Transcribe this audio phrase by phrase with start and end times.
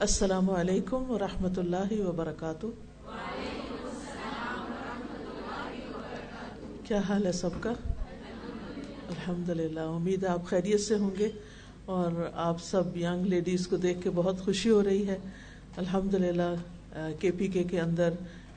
[0.00, 2.66] السلام علیکم ورحمۃ اللہ وبرکاتہ۔
[6.84, 7.72] کیا حال ہے سب کا؟
[9.08, 11.28] الحمد للہ امید ہے آپ خیریت سے ہوں گے۔
[11.84, 15.18] اور آپ سب ینگ لیڈیز کو دیکھ کے بہت خوشی ہو رہی ہے۔
[15.76, 16.54] الحمد للہ
[17.20, 18.10] کے پی کے کے اندر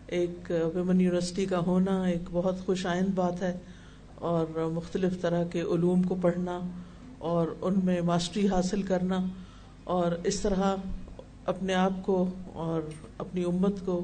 [0.07, 3.57] ایک ویمن یونیورسٹی کا ہونا ایک بہت خوش آئند بات ہے۔
[4.15, 6.59] اور مختلف طرح کے علوم کو پڑھنا
[7.17, 9.19] اور ان میں ماسٹری حاصل کرنا۔
[9.83, 10.75] اور اس طرح
[11.45, 12.81] اپنے آپ کو اور
[13.17, 14.03] اپنی امت کو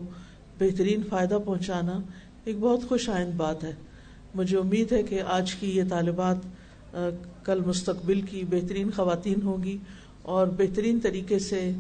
[0.59, 1.99] بہترین فائدہ پہنچانا
[2.45, 3.71] ایک بہت خوش آئند بات ہے۔
[4.35, 6.95] مجھے امید ہے کہ آج کی یہ طالبات
[7.43, 9.77] کل مستقبل کی بہترین خواتین ہوں گی
[10.21, 11.71] اور بہترین طریقے سے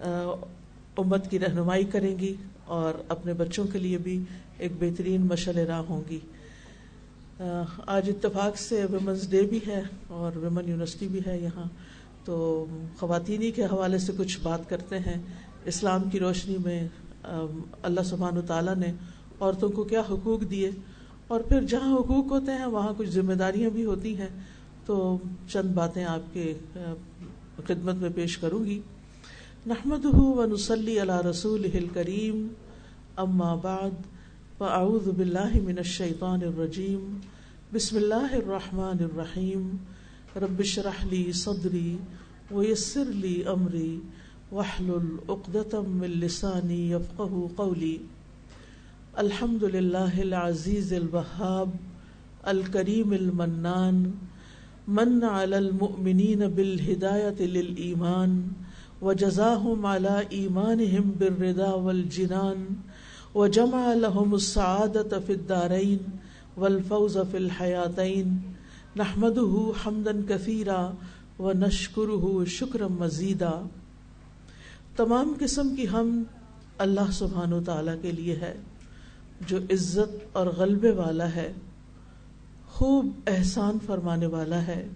[0.00, 2.34] امت کی رہنمائی کریں گی
[2.64, 4.22] اور اپنے بچوں کے لیے بھی
[4.58, 6.18] ایک بہترین مشل راہ ہوں گی۔
[7.86, 11.64] آج اتفاق سے ویمنس ڈے بھی ہے اور ویمن یونیورسٹی بھی ہے یہاں۔
[12.24, 12.66] تو
[12.98, 15.22] خواتین کے حوالے سے کچھ بات کرتے ہیں۔
[15.64, 16.88] اسلام کی روشنی میں
[17.82, 18.92] اللہ سبحان تعالیٰ نے
[19.40, 20.70] عورتوں کو کیا حقوق دیے؟
[21.28, 24.28] اور پھر جہاں حقوق ہوتے ہیں، وہاں کچھ ذمہ داریاں بھی ہوتی ہیں۔
[24.86, 26.54] تو چند باتیں آپ کے
[27.66, 28.80] خدمت میں پیش کروں گی۔
[29.66, 32.48] نحمد و نسلی اللہ رسول کریم
[33.16, 33.90] اما بعد،
[34.58, 37.18] فاعوذ باللہ من الشیطان الرجیم،
[37.72, 39.76] بسم اللہ الرحمن الرحیم۔
[40.36, 41.96] ربش رحلی صدری
[42.52, 43.98] ویسر لی امری
[44.52, 47.20] وحل العقدم السانی یفق
[47.56, 47.96] قولی
[49.22, 51.70] الحمد للہ العزیز البحاب
[52.42, 54.02] الکریم المنان
[54.88, 58.36] من على المؤمنین بالہدایت للایمان
[59.02, 62.66] وجزاهم على ایمانهم بالرضا والجنان
[63.34, 65.98] وجمع لهم السعادة في الدارين
[66.56, 68.36] والفوز في الحياتين
[68.96, 69.38] نحمد
[69.84, 70.82] حمدن کثیرا
[71.38, 73.52] و نشکر ہو شکر مزیدہ۔
[74.96, 76.22] تمام قسم کی ہم
[76.78, 78.54] اللہ سبحان و تعالی کے لیے ہے،
[79.46, 81.52] جو عزت اور غلبے والا ہے،
[82.72, 84.86] خوب احسان فرمانے والا ہے،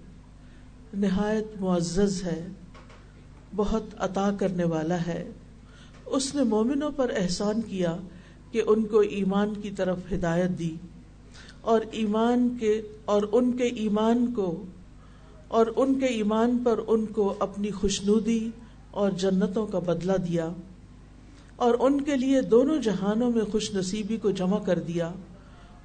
[0.95, 2.41] نہایت معزز ہے،
[3.57, 5.23] بہت عطا کرنے والا ہے۔
[6.07, 7.97] اس نے مومنوں پر احسان کیا
[8.53, 10.75] کہ ان کو ایمان کی طرف ہدایت دی،
[11.62, 14.51] اور ایمان کے، اور ان کے ایمان کو
[15.49, 18.51] اور ان کے ایمان پر ان کو اپنی خوشنودی
[18.91, 20.49] اور جنتوں کا بدلہ دیا
[21.57, 25.13] اور ان کے لیے دونوں جہانوں میں خوش نصیبی کو جمع کر دیا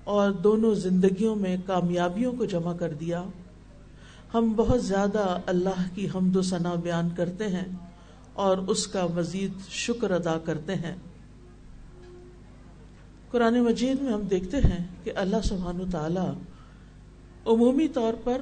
[0.03, 3.23] اور دونوں زندگیوں میں کامیابیوں کو جمع کر دیا۔
[4.33, 7.65] ہم بہت زیادہ اللہ کی حمد و ثنا بیان کرتے ہیں
[8.33, 10.95] اور اس کا مزید شکر ادا کرتے ہیں۔
[13.31, 16.31] قرآن مجید میں ہم دیکھتے ہیں کہ اللہ سبحان تعالی
[17.45, 18.37] عمومی طور پر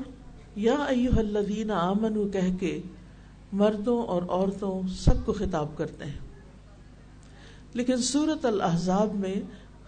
[0.55, 2.81] یا ایو الذین آمن کہہ کے
[3.53, 6.19] مردوں اور عورتوں سب کو خطاب کرتے ہیں۔
[7.73, 9.35] لیکن صورت الحضاب میں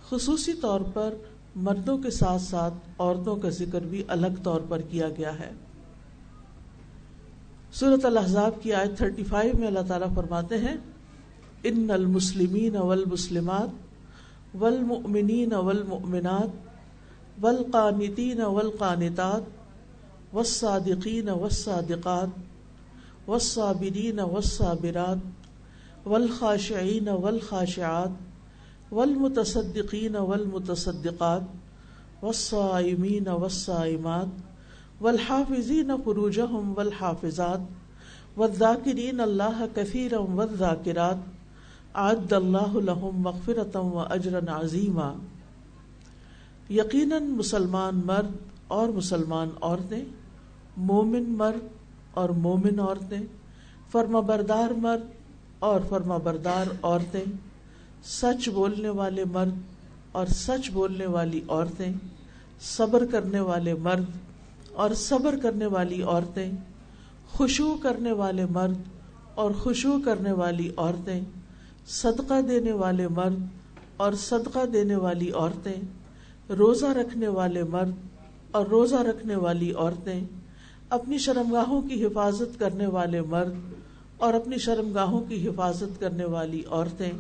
[0.10, 1.14] خصوصی طور پر
[1.56, 5.52] مردوں کے ساتھ ساتھ عورتوں کا ذکر بھی الگ طور پر کیا گیا ہے۔
[7.74, 10.78] سورت الحضاب کی آیت 35 میں اللہ تعالیٰ فرماتے ہیں،
[11.64, 13.70] ان المسلمین والمسلمات
[14.56, 16.68] والمؤمنین والمؤمنات
[17.42, 19.63] والقانتین والقانتات
[20.34, 22.30] والصادقین والصادقات
[23.28, 25.18] والصابرین والصابرات
[26.06, 28.12] والخاشعین والخاشعات
[28.92, 31.42] والمتصدقین والمتصدقات
[32.22, 34.28] والصائمین والصائمات
[35.02, 37.60] والحافظین فروجهم والحافظات
[38.38, 41.18] والذاکرین اللہ کثیرا والذاکرات
[41.94, 45.14] عد اللہ لہم مغفرتم و اجرا عظیما
[46.70, 48.36] یقیناً مسلمان مرد
[48.68, 50.04] اور مسلمان عورتیں
[50.78, 51.68] مومن مرد
[52.14, 53.20] اور مومن عورتیں،
[53.92, 55.02] فرما بردار مرد
[55.60, 57.24] اور فرما بردار عورتیں،
[58.04, 59.54] سچ بولنے والے مرد
[60.12, 61.94] اور سچ بولنے والی عورتیں،
[62.62, 64.04] صبر کرنے والے مرد
[64.74, 66.52] اور صبر کرنے والی عورتیں،
[67.30, 68.78] خوشبو کرنے والے مرد
[69.36, 71.22] اور خوشبو کرنے والی عورتیں،
[71.88, 73.46] صدقہ دینے والے مرد
[73.98, 75.82] اور صدقہ دینے والی عورتیں،
[76.54, 77.92] روزہ رکھنے والے مرد
[78.52, 80.22] اور روزہ رکھنے والی عورتیں۔
[80.94, 83.54] اپنی شرمگاہوں کی حفاظت کرنے والے مرد
[84.18, 87.12] اور اپنی شرمگاہوں کی حفاظت کرنے والی عورتیں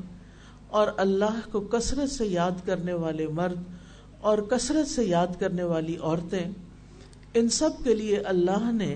[0.67, 3.59] اور اللہ کو کثرت سے یاد کرنے والے مرد
[4.21, 6.51] اور کثرت سے یاد کرنے والی عورتیں،
[7.33, 8.95] ان سب کے لیے اللہ نے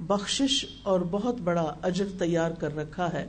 [0.00, 3.28] بخشش اور بہت بڑا اجر تیار کر رکھا ہے۔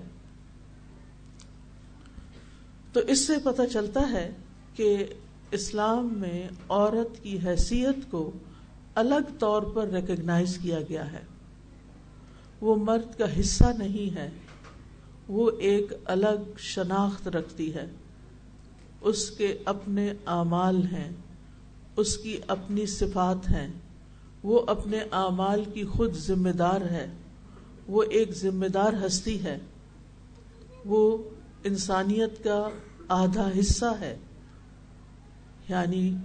[2.94, 4.34] تو اس سے پتہ چلتا ہے
[4.76, 5.06] کہ
[5.52, 8.32] اسلام میں عورت کی حیثیت کو
[8.98, 11.22] الگ طور پر ریکگنائز کیا گیا ہے۔
[12.62, 14.30] وہ مرد کا حصہ نہیں ہے،
[15.28, 17.86] وہ ایک الگ شناخت رکھتی ہے۔
[19.02, 21.12] اس کے اپنے اعمال ہیں،
[21.96, 23.74] اس کی اپنی صفات ہیں۔
[24.44, 27.12] وہ اپنے اعمال کی خود ذمہ دار ہے۔
[27.88, 29.58] وہ ایک ذمہ دار ہستی ہے۔
[30.86, 31.18] وہ
[31.64, 32.70] انسانیت کا
[33.08, 34.18] آدھا حصہ ہے۔
[35.70, 36.16] یعنی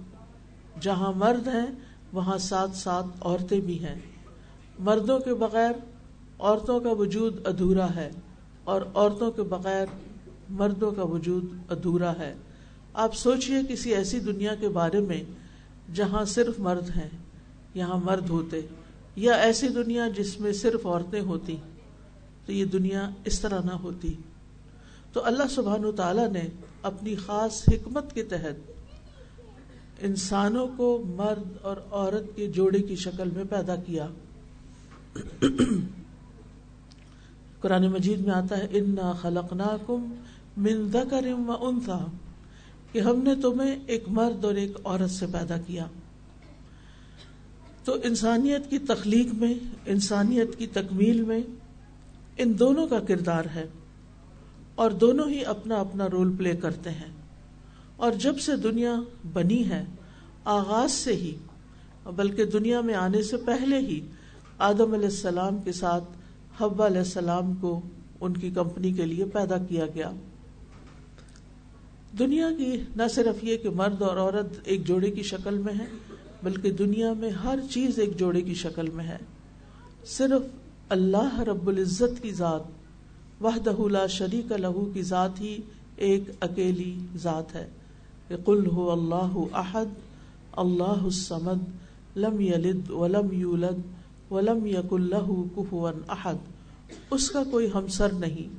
[0.81, 3.95] جہاں مرد ہیں وہاں ساتھ ساتھ عورتیں بھی ہیں۔
[4.79, 5.71] مردوں کے بغیر
[6.39, 8.11] عورتوں کا وجود ادھورا ہے
[8.63, 9.85] اور عورتوں کے بغیر
[10.49, 12.33] مردوں کا وجود ادھورا ہے۔
[12.93, 15.23] آپ سوچئے کسی ایسی دنیا کے بارے میں
[15.93, 17.09] جہاں صرف مرد ہیں،
[17.73, 18.61] یہاں مرد ہوتے،
[19.15, 21.55] یا ایسی دنیا جس میں صرف عورتیں ہوتی،
[22.45, 24.15] تو یہ دنیا اس طرح نہ ہوتی۔
[25.13, 26.41] تو اللہ سبحان تعالیٰ نے
[26.81, 28.72] اپنی خاص حکمت کے تحت
[30.03, 34.07] انسانوں کو مرد اور عورت کے جوڑے کی شکل میں پیدا کیا۔
[37.59, 40.15] قرآن مجید میں آتا ہے، انا خلق ناکم
[40.57, 42.05] مندا کرم و انسا
[42.91, 45.85] کہ ہم نے تمہیں ایک مرد اور ایک عورت سے پیدا کیا۔
[47.83, 49.53] تو انسانیت کی تخلیق میں،
[49.85, 51.39] انسانیت کی تکمیل میں
[52.37, 53.67] ان دونوں کا کردار ہے
[54.75, 57.22] اور دونوں ہی اپنا اپنا رول پلے کرتے ہیں۔
[58.03, 58.95] اور جب سے دنیا
[59.33, 59.83] بنی ہے،
[60.45, 61.35] آغاز سے ہی،
[62.15, 63.99] بلکہ دنیا میں آنے سے پہلے ہی،
[64.57, 66.03] آدم علیہ السلام کے ساتھ
[66.59, 67.81] حبا علیہ السلام کو
[68.21, 70.11] ان کی کمپنی کے لیے پیدا کیا گیا۔
[72.19, 75.85] دنیا کی نہ صرف یہ کہ مرد اور عورت ایک جوڑے کی شکل میں ہے
[76.43, 79.17] بلکہ دنیا میں ہر چیز ایک جوڑے کی شکل میں ہے۔
[80.05, 80.41] صرف
[80.89, 82.61] اللہ رب العزت کی ذات،
[83.43, 85.57] وحدہ لا شریک لہو کی ذات ہی
[85.97, 87.69] ایک اکیلی ذات ہے۔
[88.45, 89.85] قل ہو اللہ احد
[90.51, 91.69] اللہ السمد
[92.17, 96.33] لم یلد ولم یولد ولم یق اللہ کفون احد
[97.11, 98.55] اس کا کوئی ہمسر نہیں،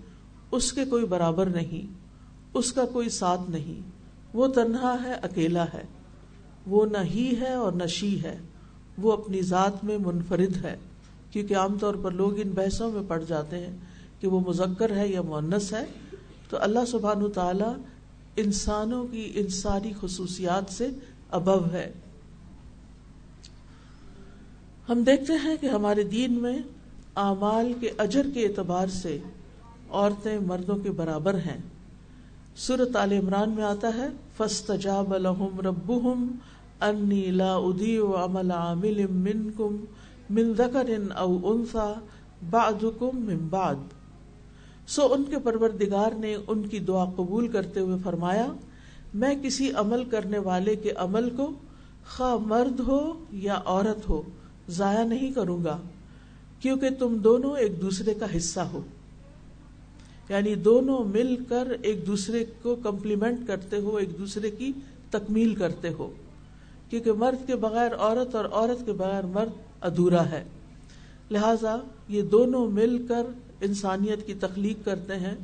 [0.51, 1.93] اس کے کوئی برابر نہیں،
[2.55, 3.81] اس کا کوئی ساتھ نہیں۔
[4.35, 5.83] وہ تنہا ہے، اکیلا ہے۔
[6.67, 8.39] وہ نہ ہی ہے اور نہ شی ہے۔
[8.99, 10.77] وہ اپنی ذات میں منفرد ہے۔
[11.31, 13.77] کیونکہ عام طور پر لوگ ان بحثوں میں پڑ جاتے ہیں
[14.21, 15.85] کہ وہ مذکر ہے یا مونس ہے۔
[16.51, 17.83] تو اللہ سبحان تعالی
[18.37, 20.89] انسانوں کی ان ساری خصوصیات سے
[21.31, 21.93] ابو ہے۔
[24.89, 26.59] ہم دیکھتے ہیں کہ ہمارے دین میں
[27.17, 29.19] اعمال کے اجر کے اعتبار سے
[29.91, 31.59] عورتیں مردوں کے برابر ہیں۔
[32.57, 35.93] سورت عال عمران میں آتا ہے فسط جاب الحم رب
[36.81, 39.85] انی لا ادی و عمل عامل منکم
[40.31, 41.93] من ذکر او انثى
[42.51, 43.77] بعضکم من بعد
[44.87, 48.53] سو ان کے پروردگار نے ان کی دعا قبول کرتے ہوئے فرمایا،
[49.15, 51.53] میں کسی عمل کرنے والے کے عمل کو
[52.17, 54.23] خواہ مرد ہو یا عورت ہو،
[54.69, 55.79] ضائع نہیں کروں گا،
[56.61, 58.81] کیونکہ تم دونوں ایک دوسرے کا حصہ ہو۔
[60.29, 64.73] یعنی دونوں مل کر ایک دوسرے کو کمپلیمنٹ کرتے ہو، ایک دوسرے کی
[65.11, 66.11] تکمیل کرتے ہو۔
[66.91, 69.51] کیونکہ مرد کے بغیر عورت اور عورت کے بغیر مرد
[69.81, 70.45] ادھورا ہے۔
[71.31, 71.77] لہذا
[72.09, 73.23] یہ دونوں مل کر
[73.65, 75.35] انسانیت کی تخلیق کرتے ہیں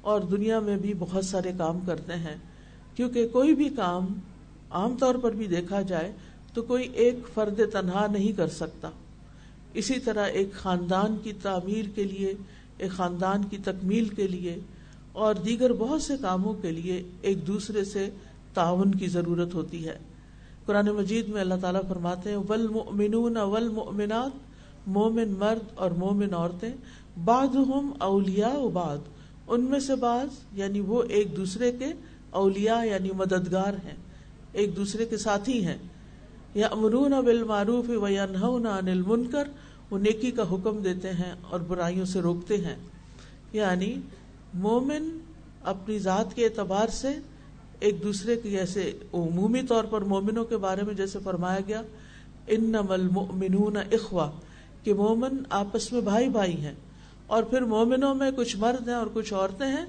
[0.00, 2.36] اور دنیا میں بھی بہت سارے کام کرتے ہیں۔
[2.94, 4.06] کیونکہ کوئی بھی کام
[4.70, 6.12] عام طور پر بھی دیکھا جائے
[6.54, 8.90] تو کوئی ایک فرد تنہا نہیں کر سکتا۔
[9.74, 12.34] اسی طرح ایک خاندان کی تعمیر کے لیے،
[12.78, 14.56] ایک خاندان کی تکمیل کے لیے
[15.12, 18.10] اور دیگر بہت سے کاموں کے لیے ایک دوسرے سے
[18.54, 19.98] تعاون کی ضرورت ہوتی ہے۔
[20.66, 23.68] قرآن مجید میں اللہ تعالیٰ فرماتے ہیں ول
[24.86, 26.70] مومن مرد اور مومن عورتیں۔
[27.24, 28.98] بعض ہم اولیا بعد
[29.46, 31.86] ان میں سے بعض یعنی وہ ایک دوسرے کے
[32.30, 33.96] اولیا یعنی مددگار ہیں،
[34.52, 35.78] ایک دوسرے کے ساتھی ہیں۔
[36.54, 39.48] یا امرون بال معروف و یا انل منکر
[39.90, 42.76] وہ نیکی کا حکم دیتے ہیں اور برائیوں سے روکتے ہیں۔
[43.52, 44.00] یعنی
[44.54, 45.18] مومن
[45.62, 47.08] اپنی ذات کے اعتبار سے
[47.80, 51.82] ایک دوسرے کی جیسے عمومی طور پر مومنوں کے بارے میں جیسے فرمایا گیا
[52.46, 53.08] ان نمل
[53.92, 54.30] اخوا
[54.82, 56.74] کہ مومن آپس میں بھائی بھائی ہیں۔
[57.26, 59.84] اور پھر مومنوں میں کچھ مرد ہیں اور کچھ عورتیں ہیں،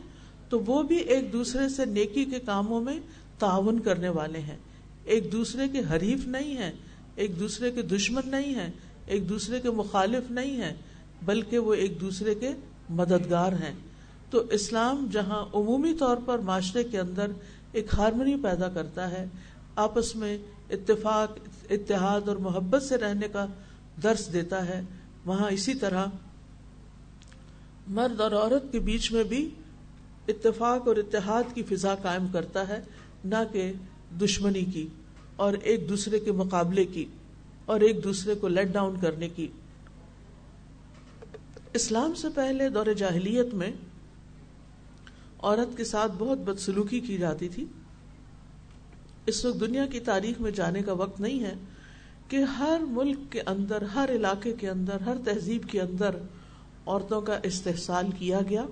[0.50, 3.00] تو وہ بھی ایک دوسرے سے نیکی کے کاموں میں
[3.40, 4.58] تعاون کرنے والے ہیں۔
[5.06, 6.72] ایک دوسرے کے حریف نہیں ہیں،
[7.16, 8.72] ایک دوسرے کے دشمن نہیں ہیں،
[9.06, 10.74] ایک دوسرے کے مخالف نہیں ہیں،
[11.26, 12.50] بلکہ وہ ایک دوسرے کے
[12.90, 13.74] مددگار ہیں۔
[14.30, 17.32] تو اسلام جہاں عمومی طور پر معاشرے کے اندر
[17.72, 19.26] ایک ہارمنی پیدا کرتا ہے،
[19.76, 20.38] آپس میں
[20.70, 21.38] اتفاق،
[21.70, 23.46] اتحاد اور محبت سے رہنے کا
[24.04, 24.82] درس دیتا ہے،
[25.26, 26.06] وہاں اسی طرح
[27.90, 29.50] مرد اور عورت کے بیچ میں بھی
[30.28, 32.82] اتفاق اور اتحاد کی فضا قائم کرتا ہے،
[33.26, 33.74] نہ کہ
[34.22, 34.88] دشمنی کی
[35.36, 37.06] اور ایک دوسرے کے مقابلے کی
[37.66, 39.48] اور ایک دوسرے کو لیٹ ڈاؤن کرنے کی۔
[41.74, 43.72] اسلام سے پہلے دور جاہلیت میں
[45.40, 47.66] عورت کے ساتھ بہت بدسلوکی کی جاتی تھی۔
[49.26, 51.54] اس وقت دنیا کی تاریخ میں جانے کا وقت نہیں ہے
[52.28, 56.16] کہ ہر ملک کے اندر، ہر علاقے کے اندر، ہر تہذیب کے اندر
[56.88, 58.66] عورتوں کا استحصال کیا گیا۔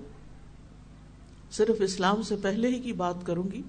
[1.50, 3.62] صرف اسلام سے پہلے ہی کی بات کروں گی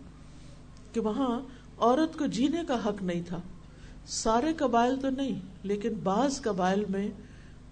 [0.94, 1.40] کہ وہاں
[1.78, 3.42] عورت کو جینے کا حق نہیں تھا۔
[4.08, 7.08] سارے قبائل تو نہیں، لیکن بعض قبائل میں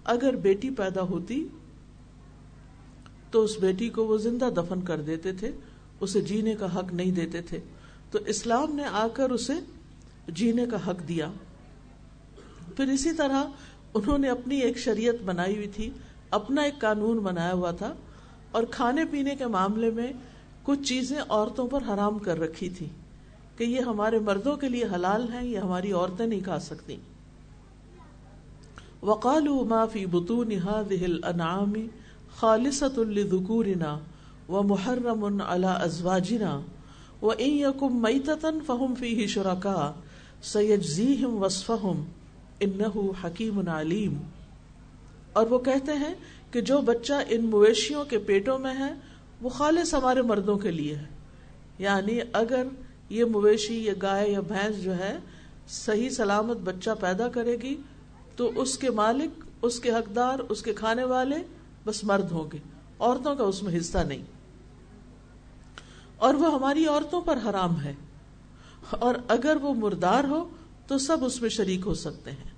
[0.03, 1.47] اگر بیٹی پیدا ہوتی
[3.31, 5.51] تو اس بیٹی کو وہ زندہ دفن کر دیتے تھے،
[5.99, 7.59] اسے جینے کا حق نہیں دیتے تھے۔
[8.11, 9.53] تو اسلام نے آ کر اسے
[10.27, 11.31] جینے کا حق دیا۔
[12.75, 13.43] پھر اسی طرح
[13.93, 15.89] انہوں نے اپنی ایک شریعت بنائی ہوئی تھی
[16.31, 17.93] اپنا ایک قانون بنایا ہوا تھا
[18.51, 20.11] اور کھانے پینے کے معاملے میں
[20.63, 22.87] کچھ چیزیں عورتوں پر حرام کر رکھی تھی
[23.57, 26.95] کہ یہ ہمارے مردوں کے لیے حلال ہیں، یہ ہماری عورتیں نہیں کھا سکتی۔
[29.03, 31.73] وقال ما فی بطون هذه الانعام
[32.39, 33.95] خالصۃ لذکورنا
[34.49, 36.53] ومحرم على ازواجنا
[37.21, 39.85] وان يكن میتۃ فهم فيه شركاء،
[40.41, 42.03] سيجزيهم وصفهم
[42.67, 44.17] انه حکیم علیم
[45.35, 46.15] اور وہ کہتے ہیں
[46.51, 48.93] کہ جو بچہ ان مویشیوں کے پیٹوں میں ہے،
[49.41, 51.05] وہ خالص ہمارے مردوں کے لیے ہے۔
[51.79, 52.67] یعنی اگر
[53.09, 55.17] یہ مویشی یا گائے یا بھینس جو ہے،
[55.67, 57.75] صحیح سلامت بچہ پیدا کرے گی،
[58.35, 61.35] تو اس کے مالک، اس کے حقدار، اس کے کھانے والے
[61.85, 62.57] بس مرد ہوں گے۔
[62.99, 64.23] عورتوں کا اس میں حصہ نہیں۔
[66.17, 67.93] اور وہ ہماری عورتوں پر حرام ہے۔
[68.89, 70.49] اور اگر وہ مردار ہو،
[70.87, 72.54] تو سب اس میں شریک ہو سکتے ہیں۔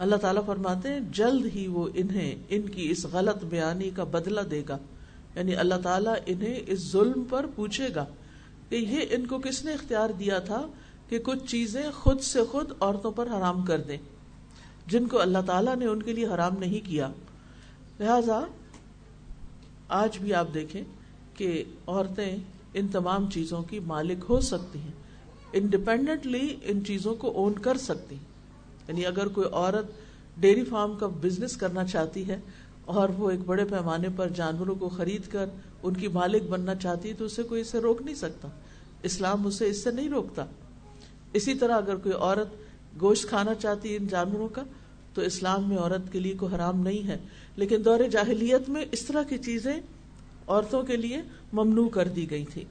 [0.00, 4.40] اللہ تعالیٰ فرماتے ہیں، جلد ہی وہ انہیں، ان کی اس غلط بیانی کا بدلہ
[4.40, 4.78] دے گا۔
[5.36, 8.04] یعنی اللہ تعالیٰ انہیں اس ظلم پر پوچھے گا
[8.68, 10.66] کہ یہ ان کو کس نے اختیار دیا تھا
[11.08, 13.98] کہ کچھ چیزیں خود سے خود عورتوں پر حرام کر دیں۔
[14.86, 17.08] جن کو اللہ تعالیٰ نے ان کے لیے حرام نہیں کیا۔
[18.00, 18.44] لہذا
[19.88, 20.82] آج بھی آپ دیکھیں
[21.34, 22.36] کہ عورتیں
[22.74, 24.92] ان تمام چیزوں کی مالک ہو سکتی ہیں۔
[25.52, 28.29] انڈیپینڈنٹلی ان چیزوں کو اون کر سکتی ہیں۔
[28.90, 29.86] یعنی اگر کوئی عورت
[30.40, 32.40] ڈیری فارم کا بزنس کرنا چاہتی ہے
[32.84, 35.46] اور وہ ایک بڑے پیمانے پر جانوروں کو خرید کر
[35.82, 38.48] ان کی مالک بننا چاہتی ہے تو اسے کوئی اسے روک نہیں سکتا۔
[39.02, 40.44] اسلام اسے اس سے نہیں روکتا۔
[41.32, 42.48] اسی طرح اگر کوئی عورت
[43.00, 44.62] گوشت کھانا چاہتی ہے ان جانوروں کا،
[45.14, 47.16] تو اسلام میں عورت کے لیے کوئی حرام نہیں ہے۔
[47.56, 49.80] لیکن دور جاہلیت میں اس طرح کی چیزیں
[50.46, 52.64] عورتوں کے لیے ممنوع کر دی گئی تھی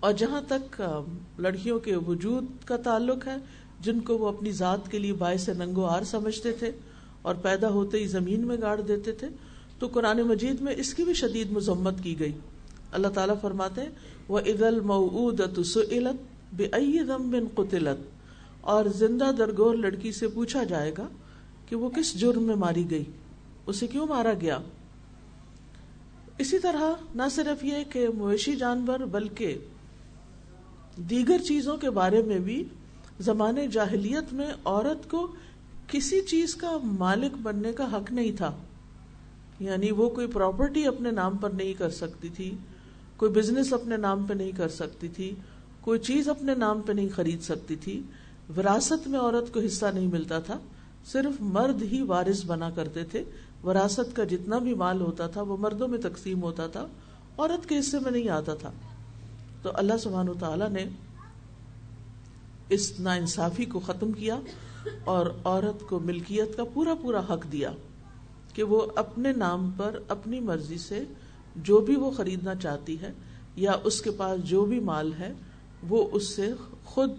[0.00, 0.82] اور جہاں تک
[1.38, 3.36] لڑکیوں کے وجود کا تعلق ہے
[3.80, 6.70] جن کو وہ اپنی ذات کے لیے باعث ننگو آر سمجھتے تھے
[7.22, 9.28] اور پیدا ہوتے ہی زمین میں گاڑ دیتے تھے،
[9.78, 12.32] تو قرآن مجید میں اس کی بھی شدید مذمت کی گئی۔
[12.92, 13.80] اللہ تعالیٰ فرماتے
[14.28, 15.40] وہ عید المعت
[16.52, 16.68] بے
[17.30, 18.00] بن قطلت
[18.60, 21.06] اور زندہ درگور لڑکی سے پوچھا جائے گا
[21.68, 23.04] کہ وہ کس جرم میں ماری گئی،
[23.66, 24.58] اسے کیوں مارا گیا؟
[26.38, 29.56] اسی طرح نہ صرف یہ کہ مویشی جانور بلکہ
[31.10, 32.62] دیگر چیزوں کے بارے میں بھی
[33.20, 35.34] زمانے جاہلیت میں عورت کو
[35.88, 38.56] کسی چیز کا مالک بننے کا حق نہیں تھا۔
[39.60, 42.56] یعنی وہ کوئی پراپرٹی اپنے نام پر نہیں کر سکتی تھی،
[43.16, 45.34] کوئی بزنس اپنے نام پہ نہیں کر سکتی تھی،
[45.80, 48.02] کوئی چیز اپنے نام پہ نہیں خرید سکتی تھی۔
[48.56, 50.58] وراثت میں عورت کو حصہ نہیں ملتا تھا،
[51.12, 53.24] صرف مرد ہی وارث بنا کرتے تھے۔
[53.64, 56.86] وراثت کا جتنا بھی مال ہوتا تھا، وہ مردوں میں تقسیم ہوتا تھا،
[57.38, 58.70] عورت کے حصے میں نہیں آتا تھا۔
[59.62, 60.84] تو اللہ سبحانہ تعالیٰ نے
[62.70, 64.38] اس نا انصافی کو ختم کیا
[65.04, 67.70] اور عورت کو ملکیت کا پورا پورا حق دیا
[68.52, 71.02] کہ وہ اپنے نام پر اپنی مرضی سے
[71.56, 73.12] جو بھی وہ خریدنا چاہتی ہے
[73.56, 75.32] یا اس کے پاس جو بھی مال ہے،
[75.88, 76.52] وہ اس سے
[76.84, 77.10] خود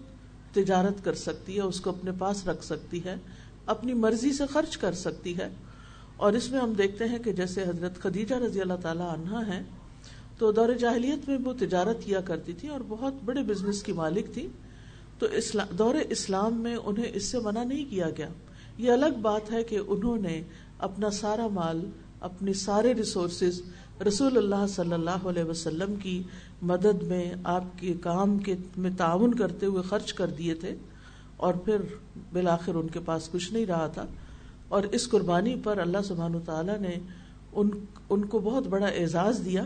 [0.52, 3.16] تجارت کر سکتی ہے، اس کو اپنے پاس رکھ سکتی ہے،
[3.66, 5.48] اپنی مرضی سے خرچ کر سکتی ہے۔
[6.16, 9.62] اور اس میں ہم دیکھتے ہیں کہ جیسے حضرت خدیجہ رضی اللہ تعالی عنہ ہے
[10.38, 14.34] تو دور جاہلیت میں وہ تجارت کیا کرتی تھی اور بہت بڑے بزنس کی مالک
[14.34, 14.48] تھی
[15.20, 18.28] تو اسلام دور اسلام میں انہیں اس سے منع نہیں کیا گیا۔
[18.78, 20.42] یہ الگ بات ہے کہ انہوں نے
[20.78, 23.62] اپنا سارا مال اپنے سارے ریسورسز
[24.08, 26.22] رسول اللہ صلی اللہ علیہ وسلم کی
[26.62, 30.74] مدد میں، آپ کے کام کے میں تعاون کرتے ہوئے خرچ کر دیے تھے
[31.36, 31.76] اور پھر
[32.32, 34.06] بالآخر ان کے پاس کچھ نہیں رہا تھا۔
[34.68, 36.98] اور اس قربانی پر اللہ سبحانہ تعالیٰ نے
[37.52, 37.70] ان
[38.10, 39.62] ان کو بہت بڑا اعزاز دیا،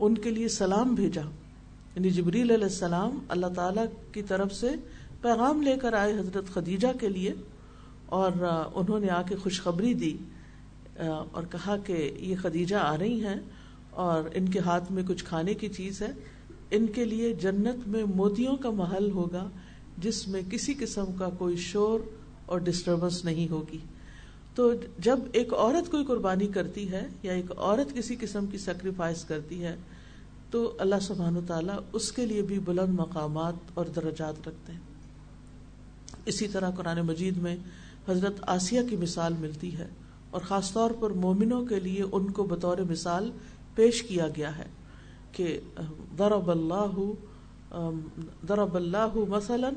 [0.00, 1.22] ان کے لیے سلام بھیجا۔
[1.98, 3.80] یعنی جبریل علیہ السلام اللہ تعالی
[4.12, 4.68] کی طرف سے
[5.20, 7.32] پیغام لے کر آئے حضرت خدیجہ کے لیے
[8.06, 8.32] اور
[8.74, 10.16] انہوں نے آ کے خوشخبری دی
[10.98, 13.34] اور کہا کہ یہ خدیجہ آ رہی ہیں
[13.90, 16.12] اور ان کے ہاتھ میں کچھ کھانے کی چیز ہے،
[16.70, 19.48] ان کے لیے جنت میں موتیوں کا محل ہوگا
[19.98, 22.00] جس میں کسی قسم کا کوئی شور
[22.46, 23.78] اور ڈسٹربنس نہیں ہوگی۔
[24.54, 29.24] تو جب ایک عورت کوئی قربانی کرتی ہے یا ایک عورت کسی قسم کی سیکریفائس
[29.24, 29.76] کرتی ہے
[30.50, 34.80] تو اللہ سبحان و تعالیٰ اس کے لیے بھی بلند مقامات اور درجات رکھتے ہیں۔
[36.24, 37.56] اسی طرح قرآن مجید میں
[38.08, 39.88] حضرت آسیہ کی مثال ملتی ہے
[40.30, 43.30] اور خاص طور پر مومنوں کے لیے ان کو بطور مثال
[43.74, 44.66] پیش کیا گیا ہے
[45.32, 45.60] کہ
[46.18, 46.98] ضرب اللہ
[48.48, 49.70] ضرب اللہ مثلا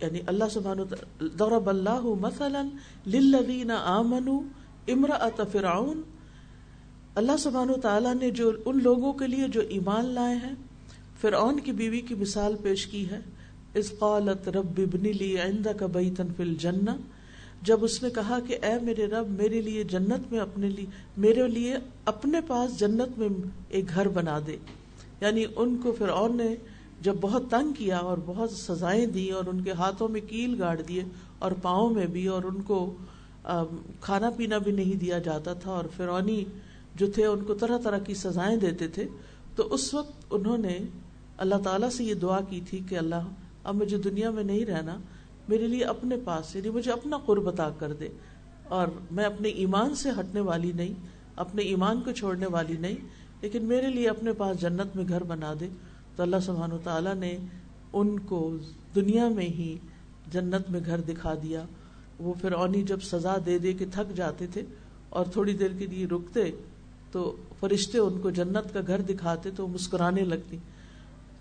[0.00, 0.82] یعنی اللہ سبحانہ
[1.20, 2.62] ضرب اللہ مثلا
[3.06, 4.40] للذین آمنوا
[4.88, 6.02] امرأة فرعون
[7.18, 10.54] اللہ سبحانہ تعالیٰ نے جو ان لوگوں کے لیے جو ایمان لائے ہیں،
[11.20, 13.18] فرعون کی بیوی کی مثال پیش کی ہے۔
[13.74, 16.90] اس قالت رب ابن لی عندک بیتن فی الجنہ۔
[17.62, 21.46] جب اس نے کہا کہ اے میرے رب، میرے لیے جنت میں اپنے لیے میرے
[21.48, 23.28] لیے اپنے پاس جنت میں
[23.68, 24.56] ایک گھر بنا دے۔
[25.20, 26.56] یعنی ان کو فرعون نے
[27.00, 30.80] جب بہت تنگ کیا اور بہت سزائیں دی اور ان کے ہاتھوں میں کیل گاڑ
[30.82, 31.02] دیے
[31.38, 32.94] اور پاؤں میں بھی اور ان کو
[34.00, 36.44] کھانا پینا بھی نہیں دیا جاتا تھا اور فرونی
[36.94, 39.04] جو تھے ان کو طرح طرح کی سزائیں دیتے تھے،
[39.56, 40.78] تو اس وقت انہوں نے
[41.36, 43.28] اللہ تعالیٰ سے یہ دعا کی تھی کہ اللہ،
[43.64, 44.96] اب مجھے دنیا میں نہیں رہنا،
[45.48, 48.08] میرے لیے اپنے پاس یعنی مجھے اپنا قرب عطا کر دے،
[48.68, 50.94] اور میں اپنے ایمان سے ہٹنے والی نہیں،
[51.36, 52.96] اپنے ایمان کو چھوڑنے والی نہیں،
[53.42, 55.68] لیکن میرے لیے اپنے پاس جنت میں گھر بنا دے۔
[56.16, 57.36] تو اللہ سبحان و تعالیٰ نے
[57.92, 58.56] ان کو
[58.94, 59.76] دنیا میں ہی
[60.32, 61.64] جنت میں گھر دکھا دیا۔
[62.20, 64.62] وہ پھر اونی جب سزا دے دے کے تھک جاتے تھے
[65.08, 66.50] اور تھوڑی دیر کے لیے رکتے
[67.12, 70.56] تو فرشتے ان کو جنت کا گھر دکھاتے تو مسکرانے لگتی۔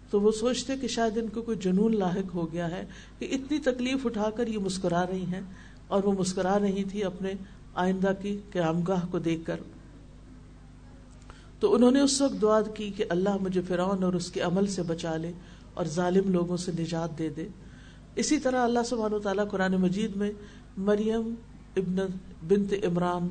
[0.09, 2.85] تو وہ سوچتے کہ شاید ان کو کوئی جنون لاحق ہو گیا ہے
[3.19, 5.41] کہ اتنی تکلیف اٹھا کر یہ مسکرا رہی ہیں
[5.87, 7.33] اور وہ مسکرا رہی تھی اپنے
[7.75, 9.55] آئندہ کی قیام گاہ کو دیکھ کر۔
[11.59, 14.67] تو انہوں نے اس وقت دعا کی کہ اللہ مجھے فرعون اور اس کے عمل
[14.67, 15.31] سے بچا لے
[15.73, 17.47] اور ظالم لوگوں سے نجات دے دے۔
[18.15, 20.31] اسی طرح اللہ سبحانہ و تعالیٰ قرآن مجید میں
[20.77, 21.33] مریم
[21.75, 21.95] ابن
[22.47, 23.27] بنت عمران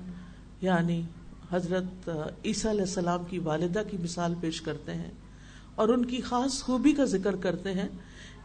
[0.60, 1.02] یعنی
[1.50, 2.08] حضرت
[2.44, 5.10] عیسیٰ علیہ السلام کی والدہ کی مثال پیش کرتے ہیں
[5.74, 7.88] اور ان کی خاص خوبی کا ذکر کرتے ہیں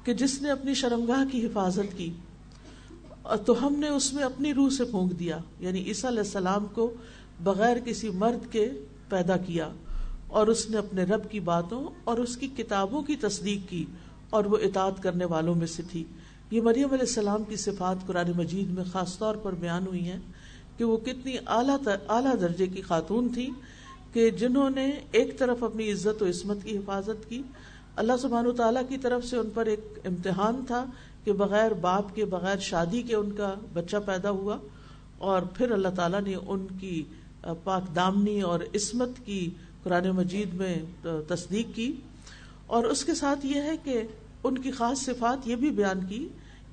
[0.03, 2.09] کہ جس نے اپنی شرمگاہ کی حفاظت کی
[3.45, 6.93] تو ہم نے اس میں اپنی روح سے پھونک دیا یعنی عیسیٰ علیہ السلام کو
[7.43, 8.71] بغیر کسی مرد کے
[9.09, 9.69] پیدا کیا
[10.27, 13.85] اور اس نے اپنے رب کی باتوں اور اس کی کتابوں کی تصدیق کی
[14.29, 16.03] اور وہ اطاعت کرنے والوں میں سے تھی۔
[16.51, 20.19] یہ مریم علیہ السلام کی صفات قرآن مجید میں خاص طور پر بیان ہوئی ہیں
[20.81, 23.49] کہ وہ کتنی اعلیٰ اعلیٰ درجے کی خاتون تھی
[24.13, 27.41] کہ جنہوں نے ایک طرف اپنی عزت و عصمت کی حفاظت کی۔
[27.95, 30.85] اللہ سبحان و تعالیٰ کی طرف سے ان پر ایک امتحان تھا
[31.23, 34.57] کہ بغیر باپ کے، بغیر شادی کے ان کا بچہ پیدا ہوا
[35.17, 37.03] اور پھر اللہ تعالیٰ نے ان کی
[37.63, 39.49] پاک دامنی اور عصمت کی
[39.83, 40.75] قرآن مجید میں
[41.27, 41.91] تصدیق کی۔
[42.67, 44.01] اور اس کے ساتھ یہ ہے کہ
[44.43, 46.27] ان کی خاص صفات یہ بھی بیان کی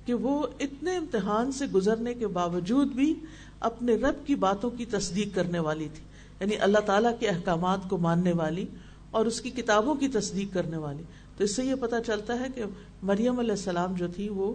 [0.09, 3.15] کہ وہ اتنے امتحان سے گزرنے کے باوجود بھی
[3.61, 6.05] اپنے رب کی باتوں کی تصدیق کرنے والی تھی
[6.41, 8.65] یعنی اللہ تعالیٰ کے احکامات کو ماننے والی
[9.11, 11.03] اور اس کی کتابوں کی تصدیق کرنے والی۔
[11.37, 12.63] تو اس سے یہ پتا چلتا ہے کہ
[13.03, 14.55] مریم علیہ السلام جو تھی، وہ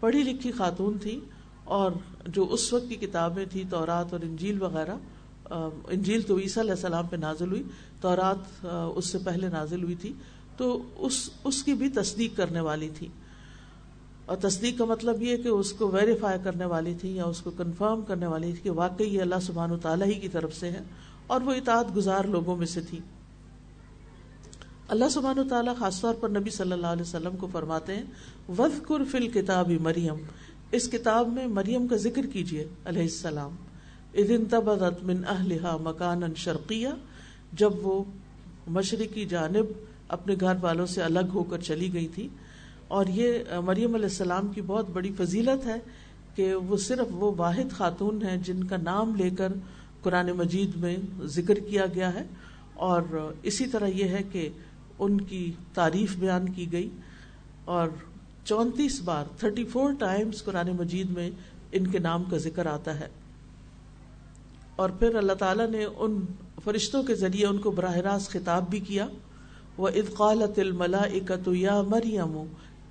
[0.00, 1.20] پڑھی لکھی خاتون تھی
[1.64, 1.92] اور
[2.26, 4.96] جو اس وقت کی کتابیں تھیں، تورات اور انجیل وغیرہ
[5.88, 7.62] انجیل تو عیسیٰ علیہ السلام پہ نازل ہوئی
[8.00, 10.12] تو رات اس سے پہلے نازل ہوئی تھی۔
[10.56, 13.08] تو اس اس کی بھی تصدیق کرنے والی تھی۔
[14.26, 17.50] اور تصدیق کا مطلب یہ کہ اس کو ویریفائی کرنے والی تھی یا اس کو
[17.50, 20.70] کنفرم کرنے والی تھی کہ واقعی یہ اللہ سبحان و تعالیٰ ہی کی طرف سے
[20.70, 20.80] ہے
[21.26, 22.98] اور وہ اطاعت گزار لوگوں میں سے تھی۔
[24.88, 28.02] اللہ سبحان و تعالیٰ خاص طور پر نبی صلی اللہ علیہ وسلم کو فرماتے ہیں
[28.58, 30.14] وز فل کتاب مریم
[30.72, 33.56] اس کتاب میں مریم کا ذکر کیجیے علیہ السلام۔
[34.14, 36.88] ادن تبدت من اہلہا مکان شرقیہ۔
[37.52, 38.04] جب وہ
[38.66, 39.66] مشرقی جانب
[40.08, 42.28] اپنے گھر والوں سے الگ ہو کر چلی گئی تھی
[42.94, 45.76] اور یہ مریم علیہ السلام کی بہت بڑی فضیلت ہے
[46.34, 49.52] کہ وہ صرف وہ واحد خاتون ہیں جن کا نام لے کر
[50.02, 52.22] قرآن مجید میں ذکر کیا گیا ہے
[52.74, 54.48] اور اسی طرح یہ ہے کہ
[54.98, 56.88] ان کی تعریف بیان کی گئی
[57.64, 57.88] اور
[58.44, 61.30] چونتیس بار تھرٹی فور ٹائمز قرآن مجید میں
[61.72, 63.08] ان کے نام کا ذکر آتا ہے
[64.76, 66.20] اور پھر اللہ تعالیٰ نے ان
[66.64, 69.06] فرشتوں کے ذریعے ان کو براہ راست خطاب بھی کیا۔
[69.78, 72.42] وہ ادقالت الملا اکت یا مریم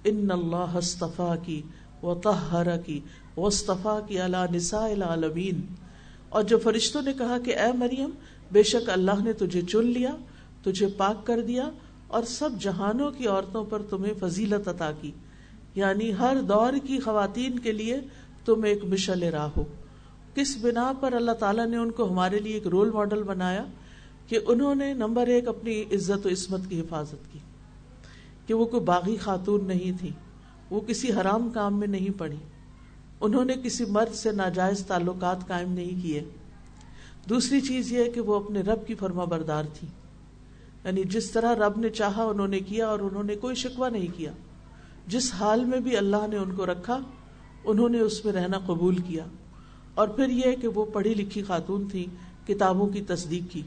[0.03, 1.61] ان اللہ استفا کی
[2.03, 2.99] و تہرا کی
[3.37, 5.61] وصطفیٰ کی اللہ نساء العالمین۔
[6.29, 8.09] اور جو فرشتوں نے کہا کہ اے مریم،
[8.51, 10.15] بے شک اللہ نے تجھے چن لیا،
[10.63, 11.69] تجھے پاک کر دیا،
[12.07, 15.11] اور سب جہانوں کی عورتوں پر تمہیں فضیلت عطا کی۔
[15.75, 17.99] یعنی ہر دور کی خواتین کے لیے
[18.45, 19.63] تم ایک مشل راہ ہو۔
[20.35, 23.65] کس بنا پر اللہ تعالیٰ نے ان کو ہمارے لیے ایک رول ماڈل بنایا
[24.27, 27.39] کہ انہوں نے نمبر ایک اپنی عزت و عصمت کی حفاظت کی۔
[28.47, 30.11] کہ وہ کوئی باغی خاتون نہیں تھی،
[30.69, 32.35] وہ کسی حرام کام میں نہیں پڑی
[33.21, 36.23] انہوں نے کسی مرد سے ناجائز تعلقات قائم نہیں کیے۔
[37.29, 39.87] دوسری چیز یہ کہ وہ اپنے رب کی فرما بردار تھی۔
[40.85, 44.07] یعنی جس طرح رب نے چاہا انہوں نے کیا اور انہوں نے کوئی شکوہ نہیں
[44.17, 44.31] کیا۔
[45.07, 46.99] جس حال میں بھی اللہ نے ان کو رکھا،
[47.63, 49.25] انہوں نے اس میں رہنا قبول کیا۔
[49.93, 52.05] اور پھر یہ کہ وہ پڑھی لکھی خاتون تھی
[52.47, 53.61] کتابوں کی تصدیق کی۔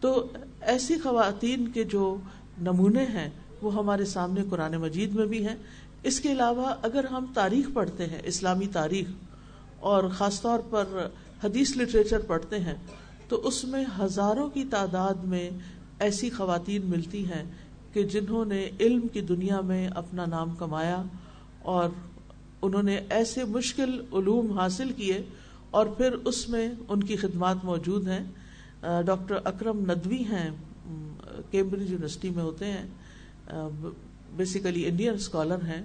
[0.00, 0.26] تو
[0.60, 2.16] ایسی خواتین کے جو
[2.60, 3.30] نمونے ہیں
[3.66, 5.56] وہ ہمارے سامنے قرآن مجید میں بھی ہیں۔
[6.02, 9.08] اس کے علاوہ اگر ہم تاریخ پڑھتے ہیں، اسلامی تاریخ،
[9.86, 11.06] اور خاص طور پر
[11.44, 12.74] حدیث لٹریچر پڑھتے ہیں،
[13.28, 15.48] تو اس میں ہزاروں کی تعداد میں
[15.98, 17.42] ایسی خواتین ملتی ہیں
[17.92, 21.02] کہ جنہوں نے علم کی دنیا میں اپنا نام کمایا
[21.66, 21.88] اور
[22.62, 25.20] انہوں نے ایسے مشکل علوم حاصل کیے
[25.70, 28.24] اور پھر اس میں ان کی خدمات موجود ہیں۔
[29.06, 30.48] ڈاکٹر اکرم ندوی ہیں
[31.50, 32.86] کیمبرج یونیورسٹی میں ہوتے ہیں۔
[34.36, 35.82] بیسیکلی انڈین اسکالر ہیں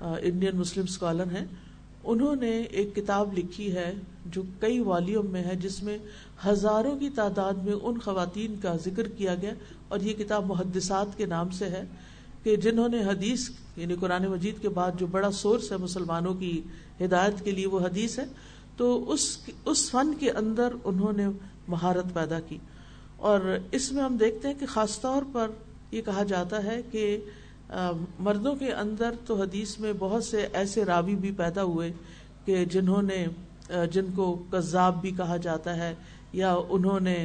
[0.00, 1.44] انڈین مسلم اسکالر ہیں.
[2.04, 3.92] انہوں نے ایک کتاب لکھی ہے
[4.26, 5.98] جو کئی والیوم میں ہے، جس میں
[6.46, 9.52] ہزاروں کی تعداد میں ان خواتین کا ذکر کیا گیا
[9.88, 11.82] اور یہ کتاب محدثات کے نام سے ہے
[12.42, 16.60] کہ جنہوں نے حدیث یعنی قرآن مجید کے بعد جو بڑا سورس ہے مسلمانوں کی
[17.00, 18.24] ہدایت کے لیے وہ حدیث ہے،
[18.76, 21.26] تو اس اس فن کے اندر انہوں نے
[21.68, 22.58] مہارت پیدا کی۔
[23.16, 25.50] اور اس میں ہم دیکھتے ہیں کہ خاص طور پر
[25.90, 27.18] یہ کہا جاتا ہے کہ
[28.18, 31.92] مردوں کے اندر تو حدیث میں بہت سے ایسے راوی بھی پیدا ہوئے
[32.44, 33.26] کہ جنہوں نے
[33.92, 35.94] جن کو کذاب بھی کہا جاتا ہے
[36.32, 37.16] یا انہوں نے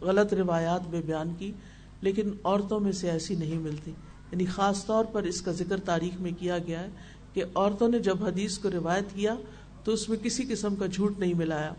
[0.00, 1.52] غلط روایات میں بیان کی،
[2.00, 3.90] لیکن عورتوں میں سے ایسی نہیں ملتی۔
[4.32, 6.88] یعنی خاص طور پر اس کا ذکر تاریخ میں کیا گیا ہے
[7.32, 9.34] کہ عورتوں نے جب حدیث کو روایت کیا
[9.84, 11.72] تو اس میں کسی قسم کا جھوٹ نہیں ملایا۔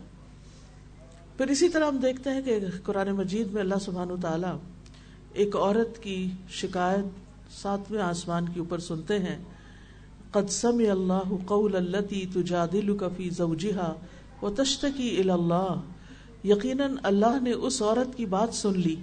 [1.36, 4.56] پھر اسی طرح ہم دیکھتے ہیں کہ قرآن مجید میں اللہ سبحان و تعالیٰ
[5.34, 7.04] ایک عورت کی شکایت
[7.62, 9.44] ساتویں آسمان کے اوپر سنتے ہیں۔
[10.30, 13.94] قدسم اللہ قول التی تجادل کفی زوجہا
[14.42, 15.80] و تشتکی اللہ۔
[16.44, 18.96] یقیناً اللہ نے اس عورت کی بات سن لی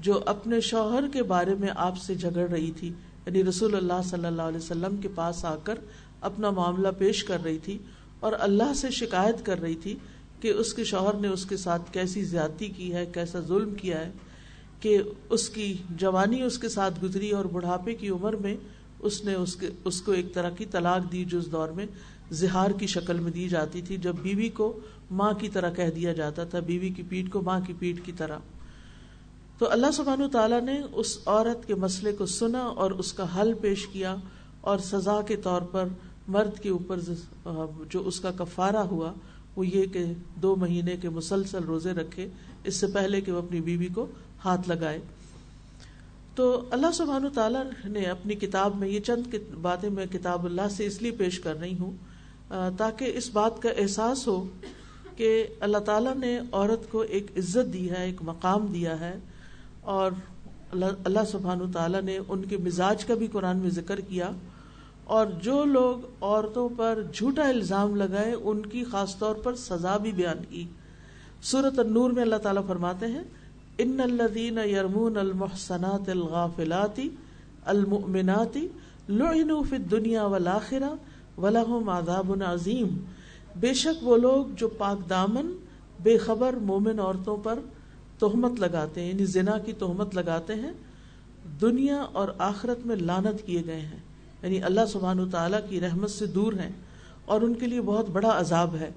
[0.00, 2.88] جو اپنے شوہر کے بارے میں آپ سے جھگڑ رہی تھی۔
[3.26, 5.74] یعنی رسول اللہ صلی اللہ علیہ وسلم کے پاس آ کر
[6.20, 7.78] اپنا معاملہ پیش کر رہی تھی
[8.20, 9.96] اور اللہ سے شکایت کر رہی تھی
[10.40, 14.00] کہ اس کے شوہر نے اس کے ساتھ کیسی زیادتی کی ہے، کیسا ظلم کیا
[14.00, 14.10] ہے۔
[14.84, 14.98] کہ
[15.30, 18.56] اس کی جوانی اس کے ساتھ گزری اور بڑھاپے کی عمر میں
[18.98, 21.86] اس نے اس کے اس کو ایک طرح کی طلاق دی، جو اس دور میں
[22.30, 26.12] زہار کی شکل میں دی جاتی تھی۔ جب بیوی کو ماں کی طرح کہہ دیا
[26.12, 28.38] جاتا تھا، بیوی کی پیٹ کو ماں کی پیٹ کی طرح۔
[29.58, 33.52] تو اللہ سبحان تعالیٰ نے اس عورت کے مسئلے کو سنا اور اس کا حل
[33.54, 34.14] پیش کیا
[34.60, 35.88] اور سزا کے طور پر
[36.28, 37.00] مرد کے اوپر
[37.90, 39.12] جو اس کا کفارہ ہوا،
[39.56, 40.04] وہ یہ کہ
[40.42, 42.28] دو مہینے کے مسلسل روزے رکھے۔
[42.64, 44.06] اس سے پہلے کہ وہ اپنی بیوی کو
[44.44, 44.98] ہاتھ لگائے۔
[46.34, 50.86] تو اللہ سبحان تعالیٰ نے اپنی کتاب میں یہ چند باتیں میں کتاب اللہ سے
[50.86, 51.92] اس لیے پیش کر رہی ہوں
[52.78, 54.46] تاکہ اس بات کا احساس ہو
[55.16, 59.14] کہ اللہ تعالیٰ نے عورت کو ایک عزت دی ہے، ایک مقام دیا ہے،
[59.80, 60.12] اور
[60.72, 64.30] اللہ سبحان تعالیٰ نے ان کے مزاج کا بھی قرآن میں ذکر کیا۔
[65.04, 70.12] اور جو لوگ عورتوں پر جھوٹا الزام لگائے، ان کی خاص طور پر سزا بھی
[70.12, 70.64] بیان کی۔
[71.42, 73.22] سورت النور میں اللہ تعالیٰ فرماتے ہیں
[73.78, 77.08] ان الدین یرمون المحسنات الغافلاتی
[77.64, 78.68] المؤمناتی
[79.08, 80.90] لعنوا فی الدنیا والآخرہ
[81.40, 82.88] ولہم عذاب عظیم۔
[83.56, 85.52] بے شک وہ لوگ جو پاک دامن،
[86.02, 87.58] بے خبر مومن عورتوں پر
[88.18, 90.72] تہمت لگاتے ہیں یعنی زنا کی تہمت لگاتے ہیں،
[91.60, 94.00] دنیا اور آخرت میں لانت کیے گئے ہیں۔
[94.42, 96.72] یعنی اللہ سبحان و تعالیٰ کی رحمت سے دور ہیں
[97.24, 98.90] اور ان کے لیے بہت بڑا عذاب ہے۔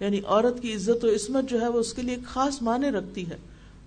[0.00, 2.90] یعنی عورت کی عزت و عصمت جو ہے وہ اس کے لیے ایک خاص معنی
[2.90, 3.36] رکھتی ہے۔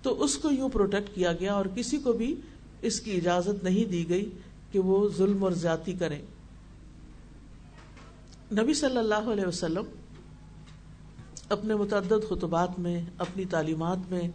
[0.02, 2.34] تو اس کو یوں پروٹیکٹ کیا گیا اور کسی کو بھی
[2.82, 4.30] اس کی اجازت نہیں دی گئی
[4.72, 6.20] کہ وہ ظلم اور زیادتی کریں
[8.52, 9.84] نبی صلی اللہ علیہ وسلم
[11.48, 14.28] اپنے متعدد خطبات میں، اپنی تعلیمات میں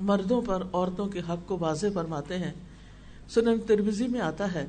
[0.00, 2.52] مردوں پر، عورتوں کے حق کو واضح فرماتے ہیں۔
[3.30, 4.66] سنن تربیزی میں آتا ہے،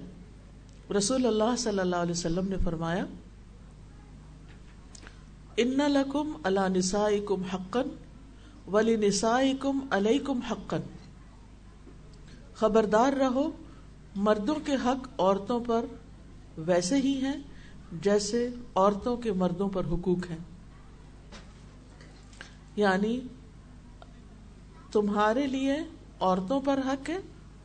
[0.97, 3.05] رسول اللہ صلی اللہ علیہ وسلم نے فرمایا،
[5.57, 7.95] ان لکم اللہ نسائی کم حقن
[8.67, 10.81] ولی نسائی کم علیہ کم حقن
[12.53, 13.51] خبردار رہو،
[14.15, 15.85] مردوں کے حق عورتوں پر
[16.57, 17.33] ویسے ہی ہیں
[17.91, 20.37] جیسے عورتوں کے مردوں پر حقوق ہیں۔
[22.75, 23.19] یعنی
[24.91, 25.75] تمہارے لیے
[26.19, 27.17] عورتوں پر حق ہے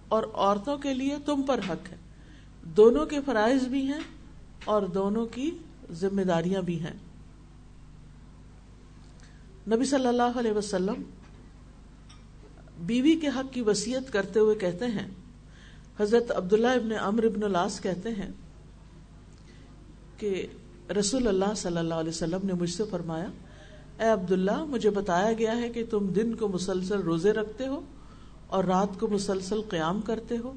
[0.09, 1.97] اور عورتوں کے لیے تم پر حق ہے۔
[2.63, 4.01] دونوں کے فرائض بھی ہیں
[4.65, 5.51] اور دونوں کی
[5.91, 7.06] ذمہ داریاں بھی ہیں۔
[9.71, 11.03] نبی صلی اللہ علیہ وسلم
[12.79, 15.09] بیوی کے حق کی وسیعت کرتے ہوئے کہتے ہیں،
[16.01, 18.31] حضرت عبداللہ ابن امر ابن الاس کہتے ہیں
[20.17, 20.47] کہ
[20.99, 23.27] رسول اللہ صلی اللہ علیہ وسلم نے مجھ سے فرمایا،
[23.99, 27.81] اے عبداللہ، مجھے بتایا گیا ہے کہ تم دن کو مسلسل روزے رکھتے ہو
[28.47, 30.53] اور رات کو مسلسل قیام کرتے ہو۔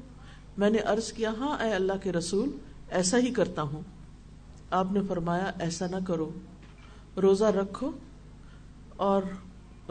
[0.58, 2.50] میں نے عرض کیا ہاں اے اللہ کے رسول،
[2.90, 3.82] ایسا ہی کرتا ہوں۔
[4.70, 6.30] آپ نے فرمایا، ایسا نہ کرو۔
[7.22, 7.90] روزہ رکھو
[9.00, 9.22] اور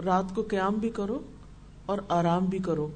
[0.06, 1.20] رات کو قیام بھی کرو
[1.86, 2.88] اور آرام بھی کرو۔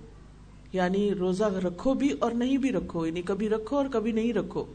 [0.73, 4.65] یعنی روزہ رکھو بھی اور نہیں بھی رکھو یعنی کبھی رکھو اور کبھی نہیں رکھو۔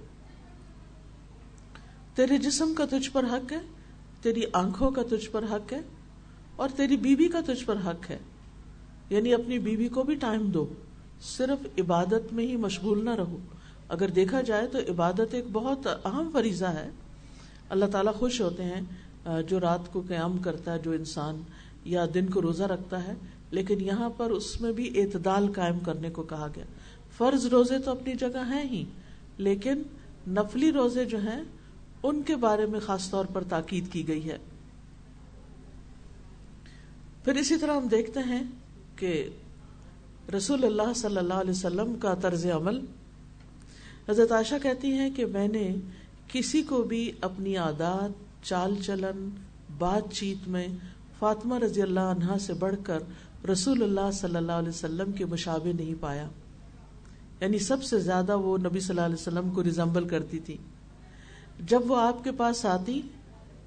[2.14, 3.58] تیرے جسم کا تجھ پر حق ہے،
[4.22, 5.80] تیری آنکھوں کا تجھ پر حق ہے
[6.56, 8.18] اور تیری بیوی کا تجھ پر حق ہے۔
[9.10, 10.66] یعنی اپنی بیوی کو بھی ٹائم دو،
[11.20, 13.36] صرف عبادت میں ہی مشغول نہ رہو۔
[13.88, 16.90] اگر دیکھا جائے تو عبادت ایک بہت اہم فریضہ ہے۔
[17.68, 18.80] اللہ تعالیٰ خوش ہوتے ہیں
[19.24, 21.42] جو رات کو قیام کرتا ہے، جو انسان
[21.84, 23.12] یا دن کو روزہ رکھتا ہے،
[23.50, 26.64] لیکن یہاں پر اس میں بھی اعتدال قائم کرنے کو کہا گیا۔
[27.16, 28.84] فرض روزے تو اپنی جگہ ہیں ہی،
[29.38, 29.82] لیکن
[30.28, 31.42] نفلی روزے جو ہیں،
[32.02, 34.38] ان کے بارے میں خاص طور پر تاکید کی گئی ہے۔
[37.24, 38.42] پھر اسی طرح ہم دیکھتے ہیں
[38.96, 39.28] کہ
[40.36, 42.80] رسول اللہ صلی اللہ علیہ وسلم کا طرز عمل۔
[44.08, 45.74] حضرت عائشہ کہتی ہیں کہ میں نے
[46.28, 49.28] کسی کو بھی اپنی عادات چال چلن،
[49.78, 50.68] بات چیت میں
[51.18, 52.98] فاطمہ رضی اللہ عنہا سے بڑھ کر
[53.52, 56.28] رسول اللہ صلی اللہ علیہ وسلم کے مشابے نہیں پایا۔
[57.40, 60.56] یعنی سب سے زیادہ وہ نبی صلی اللہ علیہ وسلم کو ریزمبل کرتی تھی۔
[61.60, 63.02] جب وہ آپ کے پاس آتی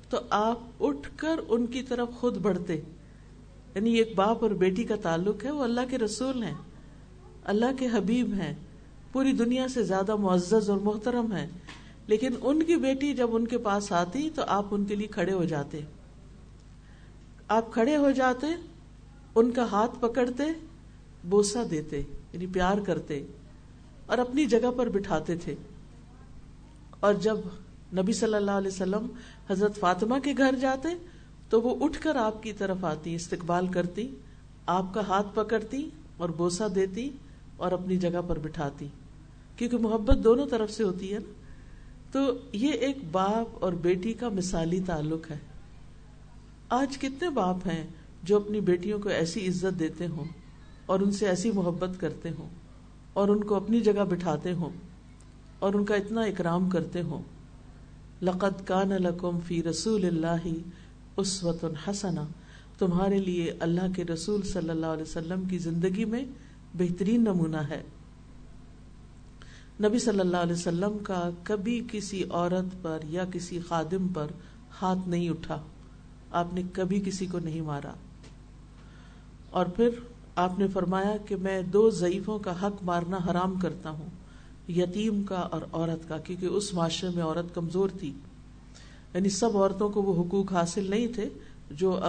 [0.10, 2.82] تو آپ اٹھ کر ان کی طرف خود بڑھتے۔
[3.76, 6.54] یعنی ایک باپ اور بیٹی کا تعلق ہے، وہ اللہ کے رسول ہیں،
[7.44, 8.54] اللہ کے حبیب ہیں،
[9.12, 11.48] پوری دنیا سے زیادہ معزز اور محترم ہیں۔
[12.12, 15.34] لیکن ان کی بیٹی جب ان کے پاس آتی تو آپ ان کے لیے کھڑے
[15.34, 15.80] ہو جاتے
[17.48, 18.48] آپ کھڑے ہو جاتے،
[19.36, 20.44] ان کا ہاتھ پکڑتے
[21.24, 22.00] بوسا دیتے
[22.34, 23.26] یعنی پیار کرتے
[24.06, 25.56] اور اپنی جگہ پر بٹھاتے تھے۔
[27.00, 27.38] اور جب
[27.94, 29.08] نبی صلی اللہ علیہ وسلم
[29.50, 30.90] حضرت فاطمہ کے گھر جاتے
[31.50, 34.16] تو وہ اٹھ کر آپ کی طرف آتی، استقبال کرتی،
[34.66, 37.10] آپ کا ہاتھ پکڑتی اور بوسا دیتی
[37.58, 38.88] اور اپنی جگہ پر بٹھاتی۔
[39.58, 41.41] کیونکہ محبت دونوں طرف سے ہوتی ہے نا۔
[42.12, 42.20] تو
[42.54, 45.38] یہ ایک باپ اور بیٹی کا مثالی تعلق ہے۔
[46.70, 47.88] آج کتنے باپ ہیں
[48.24, 50.26] جو اپنی بیٹیوں کو ایسی عزت دیتے ہوں
[50.86, 52.50] اور ان سے ایسی محبت کرتے ہوں
[53.14, 54.70] اور ان کو اپنی جگہ بٹھاتے ہوں
[55.60, 57.22] اور ان کا اتنا اکرام کرتے ہوں۔
[58.22, 60.48] لقت کان لکم فی رسول اللہ
[61.18, 62.26] اسوت حسنا
[62.80, 66.26] تمہارے لیے اللہ کے رسول صلی اللہ علیہ وسلم کی زندگی میں
[66.74, 67.84] بہترین نمونہ ہے۔
[69.84, 74.28] نبی صلی اللہ علیہ وسلم کا کبھی کسی عورت پر یا کسی خادم پر
[74.82, 75.62] ہاتھ نہیں اٹھا۔
[76.32, 77.92] آپ نے کبھی کسی کو نہیں مارا۔
[79.50, 79.90] اور پھر
[80.36, 84.06] آپ نے فرمایا کہ میں دو ضعیفوں کا حق مارنا حرام کرتا ہوں،
[84.72, 88.14] یتیم کا اور عورت کا، کیونکہ اس معاشرے میں عورت کمزور تھی۔
[89.14, 91.30] یعنی سب عورتوں کو وہ حقوق حاصل نہیں تھے،
[91.72, 92.00] جو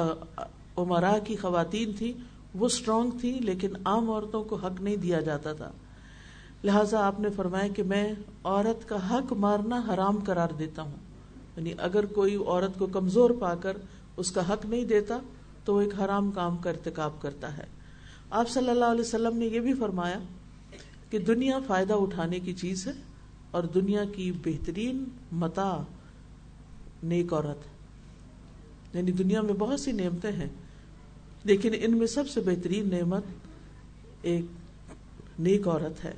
[0.77, 2.13] عمرا کی خواتین تھی
[2.55, 5.71] وہ اسٹرانگ تھی لیکن عام عورتوں کو حق نہیں دیا جاتا تھا۔
[6.65, 10.97] لہٰذا آپ نے فرمایا کہ میں عورت کا حق مارنا حرام قرار دیتا ہوں۔
[11.57, 13.77] یعنی اگر کوئی عورت کو کمزور پا کر
[14.17, 15.19] اس کا حق نہیں دیتا،
[15.65, 17.65] تو وہ ایک حرام کام کا ارتکاب کرتا ہے۔
[18.31, 20.19] آپ صلی اللہ علیہ وسلم نے یہ بھی فرمایا
[21.11, 22.93] کہ دنیا فائدہ اٹھانے کی چیز ہے
[23.51, 25.83] اور دنیا کی بہترین متا
[27.03, 27.59] نیک عورت
[28.97, 30.49] یعنی دنیا میں بہت سی نعمتیں ہیں،
[31.45, 33.23] لیکن ان میں سب سے بہترین نعمت
[34.23, 34.45] ایک
[35.39, 36.13] نیک عورت ہے۔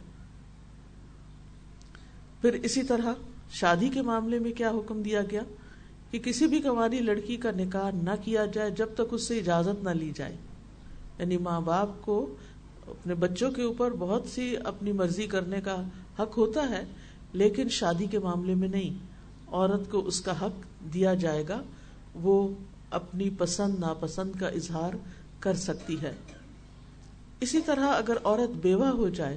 [2.45, 3.13] پھر اسی طرح
[3.51, 5.41] شادی کے معاملے میں کیا حکم دیا گیا
[6.11, 9.85] کہ کسی بھی کماری لڑکی کا نکاح نہ کیا جائے جب تک اس سے اجازت
[9.85, 10.37] نہ لی جائے۔
[11.19, 12.35] یعنی ماں باپ کو
[12.87, 15.83] اپنے بچوں کے اوپر بہت سی اپنی مرضی کرنے کا
[16.19, 16.85] حق ہوتا ہے،
[17.33, 19.07] لیکن شادی کے معاملے میں نہیں۔
[19.49, 21.63] عورت کو اس کا حق دیا جائے گا،
[22.15, 22.49] وہ
[22.91, 24.97] اپنی پسند، ناپسند کا اظہار
[25.41, 26.13] کر سکتی ہے۔
[27.41, 29.37] اسی طرح اگر عورت بیوہ ہو جائے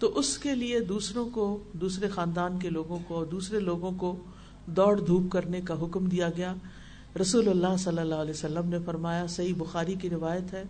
[0.00, 4.16] تو اس کے لیے دوسروں کو، دوسرے خاندان کے لوگوں کو، دوسرے لوگوں کو
[4.66, 6.54] دوڑ دھوپ کرنے کا حکم دیا گیا۔
[7.20, 10.62] رسول اللہ صلی اللہ علیہ وسلم نے فرمایا، صحیح بخاری کی روایت ہے،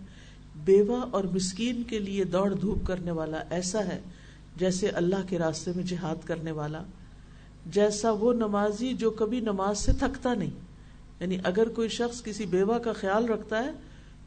[0.64, 4.00] بیوہ اور مسکین کے لیے دوڑ دھوپ کرنے والا ایسا ہے
[4.56, 6.82] جیسے اللہ کے راستے میں جہاد کرنے والا،
[7.66, 10.50] جیسا وہ نمازی جو کبھی نماز سے تھکتا نہیں۔
[11.20, 13.70] یعنی اگر کوئی شخص کسی بیوہ کا خیال رکھتا ہے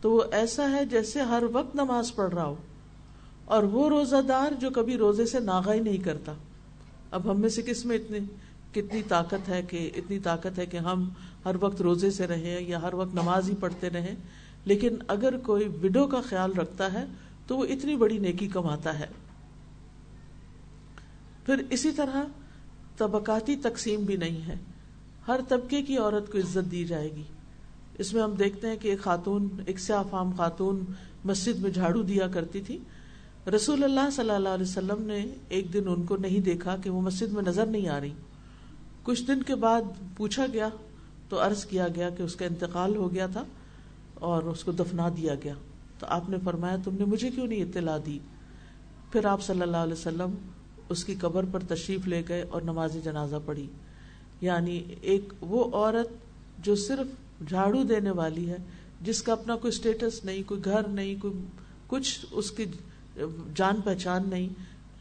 [0.01, 2.55] تو وہ ایسا ہے جیسے ہر وقت نماز پڑھ رہا ہو۔
[3.53, 6.33] اور وہ روزہ دار جو کبھی روزے سے ناغا ہی نہیں کرتا۔
[7.11, 8.19] اب ہم میں سے کس میں اتنی
[8.71, 11.09] کتنی طاقت ہے کہ اتنی طاقت ہے کہ ہم
[11.45, 14.15] ہر وقت روزے سے رہیں یا ہر وقت نماز ہی پڑھتے رہیں۔
[14.65, 17.05] لیکن اگر کوئی وڈو کا خیال رکھتا ہے
[17.47, 19.05] تو وہ اتنی بڑی نیکی کماتا ہے۔
[21.45, 22.23] پھر اسی طرح
[22.97, 24.55] طبقاتی تقسیم بھی نہیں ہے۔
[25.27, 27.23] ہر طبقے کی عورت کو عزت دی جائے گی۔
[27.97, 30.85] اس میں ہم دیکھتے ہیں کہ ایک خاتون ایک سیاہ فام خاتون
[31.25, 32.79] مسجد میں جھاڑو دیا کرتی تھی۔
[33.47, 37.01] رسول اللہ صلی اللہ علیہ وسلم نے ایک دن ان کو نہیں دیکھا کہ وہ
[37.01, 38.11] مسجد میں نظر نہیں آ رہی۔
[39.03, 39.81] کچھ دن کے بعد
[40.17, 40.69] پوچھا گیا
[41.29, 43.43] تو عرض کیا گیا کہ اس کا انتقال ہو گیا تھا
[44.13, 45.53] اور اس کو دفنا دیا گیا۔
[45.99, 48.19] تو آپ نے فرمایا، تم نے مجھے کیوں نہیں اطلاع دی؟
[49.11, 50.35] پھر آپ صلی اللہ علیہ وسلم
[50.89, 53.67] اس کی قبر پر تشریف لے گئے اور نماز جنازہ پڑھی۔
[54.41, 56.07] یعنی ایک وہ عورت
[56.65, 57.07] جو صرف
[57.49, 58.57] جھاڑو دینے والی ہے،
[59.01, 61.33] جس کا اپنا کوئی اسٹیٹس نہیں، کوئی گھر نہیں، کوئی
[61.87, 62.65] کچھ اس کی
[63.55, 64.49] جان پہچان نہیں،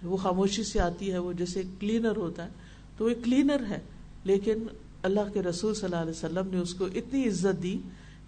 [0.03, 2.51] وہ خاموشی سے آتی ہے، وہ جیسے کلینر ہوتا ہے۔
[2.96, 3.79] تو وہ کلینر ہے،
[4.25, 4.59] لیکن
[5.03, 7.79] اللہ کے رسول صلی اللہ علیہ وسلم نے اس کو اتنی عزت دی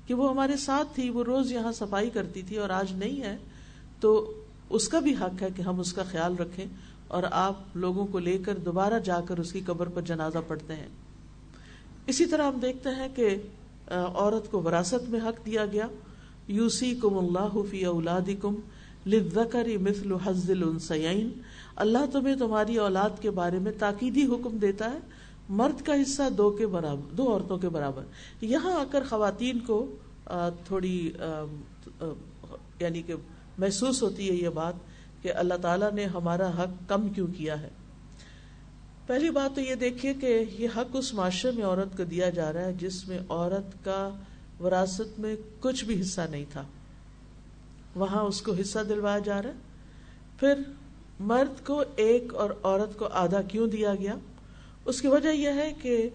[0.07, 3.37] کہ وہ ہمارے ساتھ تھی، وہ روز یہاں صفائی کرتی تھی اور آج نہیں ہے۔
[4.01, 6.65] تو اس کا بھی حق ہے کہ ہم اس کا خیال رکھیں
[7.09, 10.75] اور آپ لوگوں کو لے کر دوبارہ جا کر اس کی قبر پر جنازہ پڑھتے
[10.75, 10.89] ہیں۔
[12.07, 13.29] اسی طرح ہم دیکھتے ہیں کہ
[14.15, 15.87] عورت کو وراثت میں حق دیا گیا۔
[16.49, 18.55] یوسی کم اللہ فی اولاد کم
[19.07, 21.29] مثل حزل السین
[21.77, 24.99] اللہ تمہیں تمہاری اولاد کے بارے میں تاکیدی حکم دیتا ہے۔
[25.49, 28.03] مرد کا حصہ دو کے برابر دو عورتوں کے برابر۔
[28.41, 29.97] یہاں آ کر خواتین کو
[30.67, 31.13] تھوڑی
[32.81, 33.15] یعنی کہ
[33.59, 34.75] محسوس ہوتی ہے یہ بات
[35.23, 37.69] کہ اللہ تعالیٰ نے ہمارا حق کم کیوں کیا ہے۔
[39.07, 42.53] پہلی بات تو یہ دیکھیے کہ یہ حق اس معاشرے میں عورت کو دیا جا
[42.53, 44.11] رہا ہے جس میں عورت کا
[44.61, 46.63] وراثت میں کچھ بھی حصہ نہیں تھا۔
[47.97, 49.55] وہاں اس کو حصہ دلوایا جا رہا ہے۔
[50.41, 50.55] پھر
[51.21, 54.15] مرد کو ایک اور عورت کو آدھا کیوں دیا گیا؟
[54.85, 56.09] اس کی وجہ یہ ہے کہ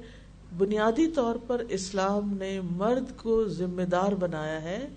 [0.58, 4.88] بنیادی طور پر اسلام نے مرد کو ذمہ دار بنایا ہے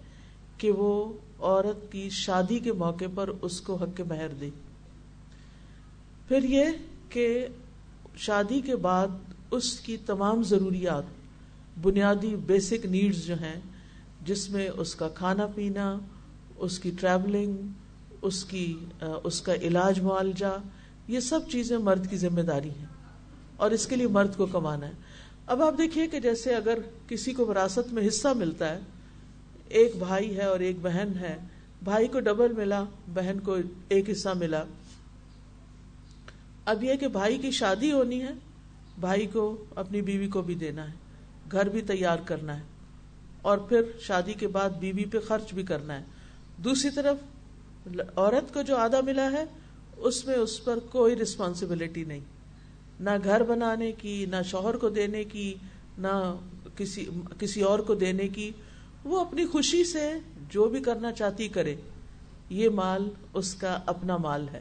[0.58, 4.50] کہ وہ عورت کی شادی کے موقع پر اس کو حق مہر دے۔
[6.28, 6.64] پھر یہ
[7.08, 7.46] کہ
[8.16, 9.08] شادی کے بعد
[9.50, 11.02] اس کی تمام ضروریات،
[11.82, 13.60] بنیادی بیسک نیڈز جو ہیں،
[14.24, 15.98] جس میں اس کا کھانا پینا
[16.62, 17.56] اس کی ٹریولنگ
[18.22, 18.74] اس کی
[19.24, 20.56] اس کا علاج معالجہ،
[21.08, 22.86] یہ سب چیزیں مرد کی ذمہ داری ہیں
[23.56, 24.92] اور اس کے لیے مرد کو کمانا ہے۔
[25.46, 28.78] اب آپ دیکھیے کہ جیسے اگر کسی کو وراثت میں حصہ ملتا ہے،
[29.70, 31.36] ایک بھائی ہے اور ایک بہن ہے،
[31.82, 32.82] بھائی کو ڈبل ملا،
[33.14, 33.56] بہن کو
[33.88, 34.62] ایک حصہ ملا۔
[36.64, 38.32] اب یہ کہ بھائی کی شادی ہونی ہے،
[39.00, 39.44] بھائی کو
[39.74, 42.64] اپنی بیوی کو بھی دینا ہے، گھر بھی تیار کرنا ہے
[43.42, 46.04] اور پھر شادی کے بعد بیوی پہ خرچ بھی کرنا ہے۔
[46.64, 47.16] دوسری طرف
[48.16, 49.44] عورت کو جو آدھا ملا ہے،
[49.96, 52.20] اس میں اس پر کوئی رسپانسبلٹی نہیں۔
[53.00, 55.54] نہ گھر بنانے کی، نہ شوہر کو دینے کی،
[55.98, 56.34] نہ
[56.76, 57.06] کسی
[57.38, 58.50] کسی اور کو دینے کی۔
[59.04, 60.12] وہ اپنی خوشی سے
[60.50, 61.76] جو بھی کرنا چاہتی کرے۔
[62.50, 64.60] یہ مال اس کا اپنا مال ہے،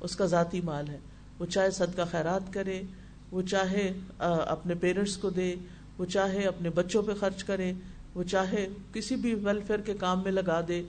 [0.00, 0.98] اس کا ذاتی مال ہے۔
[1.38, 2.82] وہ چاہے صدقہ خیرات کرے،
[3.30, 5.54] وہ چاہے اپنے پیرنٹس کو دے،
[5.98, 7.72] وہ چاہے اپنے بچوں پہ خرچ کرے،
[8.14, 10.82] وہ چاہے کسی بھی ویلفیئر کے کام میں لگا دے۔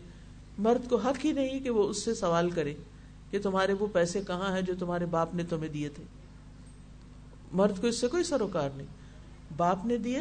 [0.57, 2.73] مرد کو حق ہی نہیں کہ وہ اس سے سوال کرے
[3.29, 6.03] کہ تمہارے وہ پیسے کہاں ہیں جو تمہارے باپ نے تمہیں دیے تھے؟
[7.51, 8.87] مرد کو اس سے کوئی سروکار نہیں۔
[9.57, 10.19] باپ نے دیے،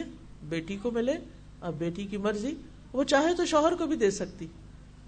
[0.49, 1.15] بیٹی کو ملے،
[1.61, 2.55] اب بیٹی کی مرضی،
[2.93, 4.47] وہ چاہے تو شوہر کو بھی دے سکتی۔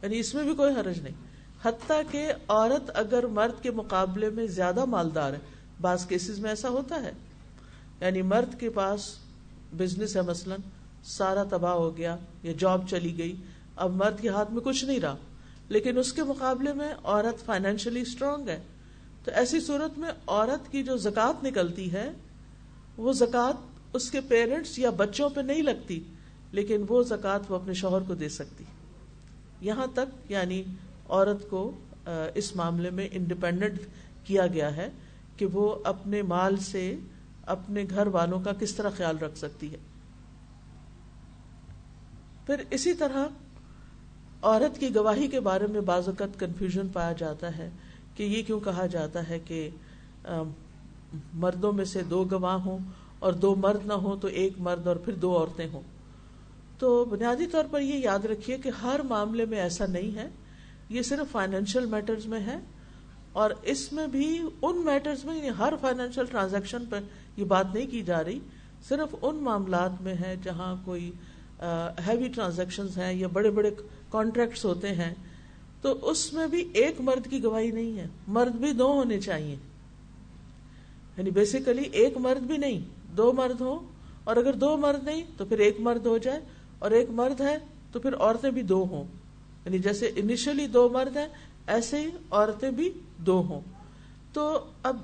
[0.02, 1.14] یعنی اس میں بھی کوئی حرج نہیں۔
[1.62, 5.38] حتیٰ کہ عورت اگر مرد کے مقابلے میں زیادہ مالدار ہے،
[5.80, 7.12] بعض کیسز میں ایسا ہوتا ہے۔
[8.00, 9.16] یعنی مرد کے پاس
[9.78, 10.60] بزنس ہے مثلاً،
[11.04, 13.36] سارا تباہ ہو گیا یا جاب چلی گئی
[13.82, 15.16] اب مرد کے ہاتھ میں کچھ نہیں رہا۔
[15.68, 18.60] لیکن اس کے مقابلے میں عورت فائنینشلی اسٹرانگ ہے۔
[19.24, 22.10] تو ایسی صورت میں عورت کی جو زکات نکلتی ہے،
[22.96, 23.54] وہ زکات
[23.92, 26.00] اس کے پیرنٹس یا بچوں پہ نہیں لگتی،
[26.52, 28.64] لیکن وہ زکات وہ اپنے شوہر کو دے سکتی۔
[29.60, 30.62] یہاں تک یعنی
[31.08, 31.80] عورت کو
[32.34, 33.78] اس معاملے میں انڈیپینڈنٹ
[34.24, 34.90] کیا گیا ہے
[35.36, 36.96] کہ وہ اپنے مال سے
[37.46, 39.78] اپنے گھر والوں کا کس طرح خیال رکھ سکتی ہے۔
[42.46, 43.26] پھر اسی طرح
[44.42, 47.70] عورت کی گواہی کے بارے میں بعض اوقات کنفیوژن پایا جاتا ہے
[48.16, 49.68] کہ یہ کیوں کہا جاتا ہے کہ
[51.34, 52.78] مردوں میں سے دو گواہ ہوں
[53.18, 55.82] اور دو مرد نہ ہوں تو ایک مرد اور پھر دو عورتیں ہوں۔
[56.78, 60.28] تو بنیادی طور پر یہ یاد رکھیے کہ ہر معاملے میں ایسا نہیں ہے۔
[60.88, 62.58] یہ صرف فائنینشیل میٹرز میں ہے
[63.32, 67.00] اور اس میں بھی ان میٹرز میں یعنی ہر فائنینشیل ٹرانزیکشن پر
[67.36, 68.38] یہ بات نہیں کی جا رہی۔
[68.88, 71.10] صرف ان معاملات میں ہے جہاں کوئی
[72.06, 73.70] ہیوی ٹرانزیکشن ہیں یا بڑے بڑے
[74.12, 75.14] کانٹریکٹس ہوتے ہیں،
[75.82, 79.56] تو اس میں بھی ایک مرد کی گواہی نہیں ہے۔ مرد بھی دو ہونے چاہیے۔
[81.16, 82.80] یعنی بیسیکلی ایک مرد بھی نہیں،
[83.16, 83.78] دو مرد ہو
[84.24, 86.40] اور اگر دو مرد نہیں، تو پھر ایک مرد ہو جائے۔
[86.78, 87.58] اور ایک مرد ہے،
[87.92, 89.04] تو پھر عورتیں بھی دو ہوں۔
[89.64, 91.28] یعنی جیسے انیشلی دو مرد ہیں،
[91.66, 93.60] ایسے ہی عورتیں بھی دو ہوں۔
[94.32, 94.96] تو اب،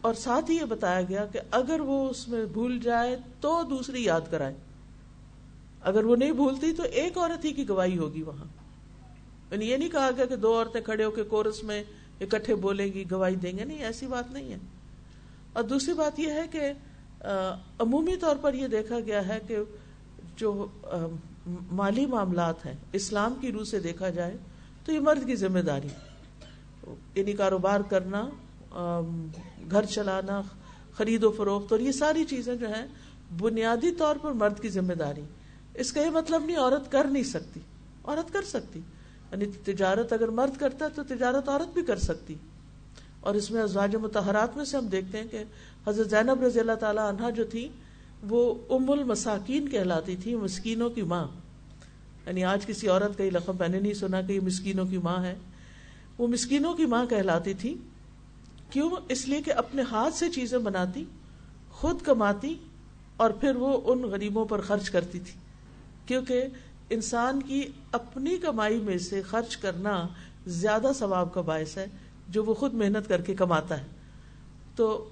[0.00, 4.04] اور ساتھ ہی یہ بتایا گیا کہ اگر وہ اس میں بھول جائے تو دوسری
[4.04, 4.54] یاد کرائے۔
[5.82, 8.44] اگر وہ نہیں بھولتی تو ایک عورت ہی کی گواہی ہوگی وہاں۔
[9.50, 11.84] یعنی یہ نہیں کہا گیا کہ دو عورتیں کھڑے ہو کے کورس میں
[12.20, 14.58] اکٹھے بولیں گی، گواہی دیں گے۔ نہیں، ایسی بات نہیں ہے۔
[15.52, 16.72] اور دوسری بات یہ ہے کہ
[17.78, 19.56] عمومی طور پر یہ دیکھا گیا ہے کہ
[20.36, 20.66] جو
[21.72, 24.36] مالی معاملات ہیں، اسلام کی روح سے دیکھا جائے
[24.84, 25.88] تو یہ مرد کی ذمہ داری
[27.14, 28.28] یعنی کاروبار کرنا
[29.70, 30.42] گھر چلانا،
[30.92, 32.86] خرید و فروخت اور یہ ساری چیزیں جو ہیں،
[33.40, 35.22] بنیادی طور پر مرد کی ذمہ داری۔
[35.74, 37.60] اس کا یہ مطلب نہیں عورت کر نہیں سکتی،
[38.04, 38.80] عورت کر سکتی۔
[39.32, 42.34] یعنی تجارت اگر مرد کرتا ہے تو تجارت عورت بھی کر سکتی۔
[43.20, 45.44] اور اس میں ازواج متحرات میں سے ہم دیکھتے ہیں کہ
[45.86, 47.68] حضرت زینب رضی اللہ تعالی عنہ جو تھی،
[48.22, 51.26] وہ ام المساکین کہلاتی تھی، مسکینوں کی ماں۔
[52.26, 54.98] یعنی آج کسی عورت کا یہ لقب میں نے نہیں سنا کہ یہ مسکینوں کی
[54.98, 55.34] ماں ہے۔
[56.18, 57.74] وہ مسکینوں کی ماں کہلاتی تھی۔
[58.70, 61.04] کیوں؟ اس لیے کہ اپنے ہاتھ سے چیزیں بناتی،
[61.70, 62.54] خود کماتی
[63.16, 65.40] اور پھر وہ ان غریبوں پر خرچ کرتی تھی۔
[66.06, 66.44] کیونکہ
[66.90, 70.06] انسان کی اپنی کمائی میں سے خرچ کرنا
[70.46, 71.86] زیادہ ثواب کا باعث ہے،
[72.28, 73.86] جو وہ خود محنت کر کے کماتا ہے۔
[74.76, 75.08] تو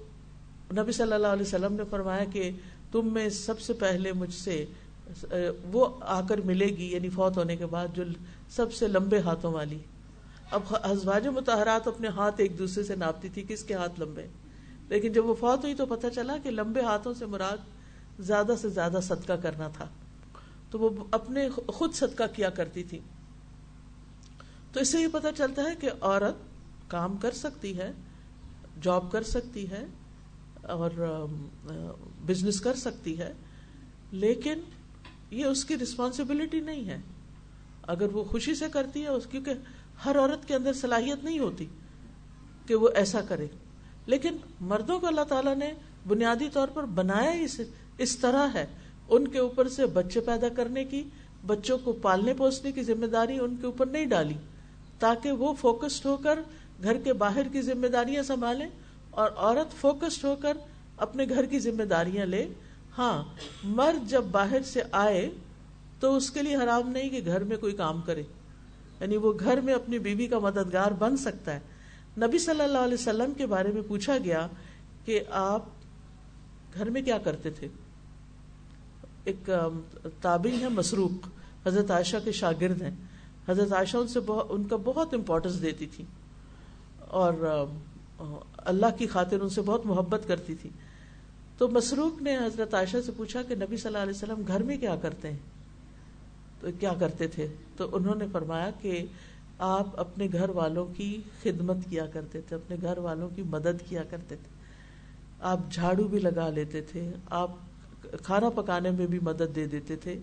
[0.71, 2.49] نبی صلی اللہ علیہ وسلم نے فرمایا کہ
[2.91, 4.65] تم میں سب سے پہلے مجھ سے
[5.71, 8.03] وہ آ کر ملے گی یعنی فوت ہونے کے بعد، جو
[8.49, 9.77] سب سے لمبے ہاتھوں والی۔
[10.51, 14.25] اب ازواج متحرات اپنے ہاتھ ایک دوسرے سے ناپتی تھی، کس کے ہاتھ لمبے؟
[14.89, 17.57] لیکن جب وہ فوت ہوئی تو پتہ چلا کہ لمبے ہاتھوں سے مراد
[18.19, 19.87] زیادہ سے زیادہ صدقہ کرنا تھا۔
[20.71, 22.99] تو وہ اپنے خود صدقہ کیا کرتی تھی۔
[24.73, 26.35] تو اس سے یہ پتا چلتا ہے کہ عورت
[26.87, 27.91] کام کر سکتی ہے،
[28.81, 29.85] جاب کر سکتی ہے
[30.61, 31.25] اور
[32.25, 33.33] بزنس کر سکتی ہے،
[34.11, 34.59] لیکن
[35.31, 36.97] یہ اس کی ریسپانسبلٹی نہیں ہے۔
[37.83, 39.53] اگر وہ خوشی سے کرتی ہے کیونکہ
[40.05, 41.65] ہر عورت کے اندر صلاحیت نہیں ہوتی
[42.65, 43.47] کہ وہ ایسا کرے۔
[44.05, 45.73] لیکن مردوں کو اللہ تعالیٰ نے
[46.07, 47.61] بنیادی طور پر بنایا اس
[47.97, 48.65] اس طرح ہے۔
[49.11, 51.03] ان کے اوپر سے بچے پیدا کرنے کی،
[51.45, 54.33] بچوں کو پالنے پوسنے کی ذمہ داری ان کے اوپر نہیں ڈالی،
[54.99, 56.39] تاکہ وہ فوکسڈ ہو کر
[56.83, 58.65] گھر کے باہر کی ذمہ داریاں سنبھالے
[59.09, 60.57] اور عورت فوکسڈ ہو کر
[60.97, 62.47] اپنے گھر کی ذمہ داریاں لے۔
[62.97, 63.23] ہاں
[63.63, 65.29] مرد جب باہر سے آئے
[65.99, 68.23] تو اس کے لیے حرام نہیں کہ گھر میں کوئی کام کرے۔
[68.99, 71.59] یعنی وہ گھر میں اپنی بیوی کا مددگار بن سکتا ہے۔
[72.17, 74.47] نبی صلی اللہ علیہ وسلم کے بارے میں پوچھا گیا
[75.05, 75.65] کہ آپ
[76.73, 77.67] گھر میں کیا کرتے تھے؟
[79.23, 79.49] ایک
[80.21, 81.27] تابعی ہے مسروق،
[81.67, 82.95] حضرت عائشہ کے شاگرد ہیں۔
[83.49, 86.03] حضرت عائشہ ان سے ان کا بہت امپورٹینس دیتی تھی۔
[86.99, 87.65] اور
[88.57, 90.69] اللہ کی خاطر ان سے بہت محبت کرتی تھی۔
[91.57, 94.77] تو مسروق نے حضرت عائشہ سے پوچھا کہ نبی صلی اللہ علیہ وسلم گھر میں
[94.77, 95.37] کیا کرتے ہیں؟
[96.59, 97.47] تو کیا کرتے تھے؟
[97.77, 99.05] تو انہوں نے فرمایا کہ
[99.59, 104.03] آپ اپنے گھر والوں کی خدمت کیا کرتے تھے، اپنے گھر والوں کی مدد کیا
[104.03, 104.61] کرتے تھے۔
[105.39, 107.51] آپ جھاڑو بھی لگا لیتے تھے، آپ
[108.01, 110.19] کھانا پکانے میں بھی مدد دے دیتے تھے۔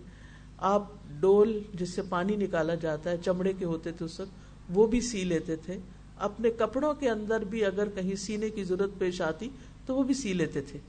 [0.57, 0.83] آپ
[1.19, 4.29] ڈول جس سے پانی نکالا جاتا ہے، چمڑے کے ہوتے تھے اس وقت،
[4.69, 5.77] وہ بھی سی لیتے تھے۔
[6.17, 9.49] اپنے کپڑوں کے اندر بھی اگر کہیں سینے کی ضرورت پیش آتی،
[9.85, 10.79] تو وہ بھی سی لیتے تھے۔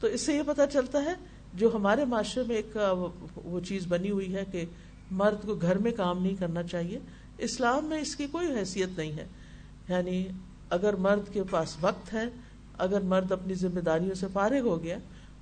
[0.00, 1.14] تو اس سے یہ پتا چلتا ہے،
[1.54, 2.76] جو ہمارے معاشرے میں ایک،
[3.44, 4.64] وہ چیز بنی ہوئی ہے کہ
[5.10, 6.98] مرد کو گھر میں کام نہیں کرنا چاہیے۔
[7.38, 9.26] اسلام میں اس کی کوئی حیثیت نہیں ہے۔
[9.88, 10.24] یعنی
[10.70, 12.24] اگر مرد کے پاس وقت ہے،
[12.78, 14.98] اگر مرد اپنی ذمہ داریوں سے فارغ ہو گیا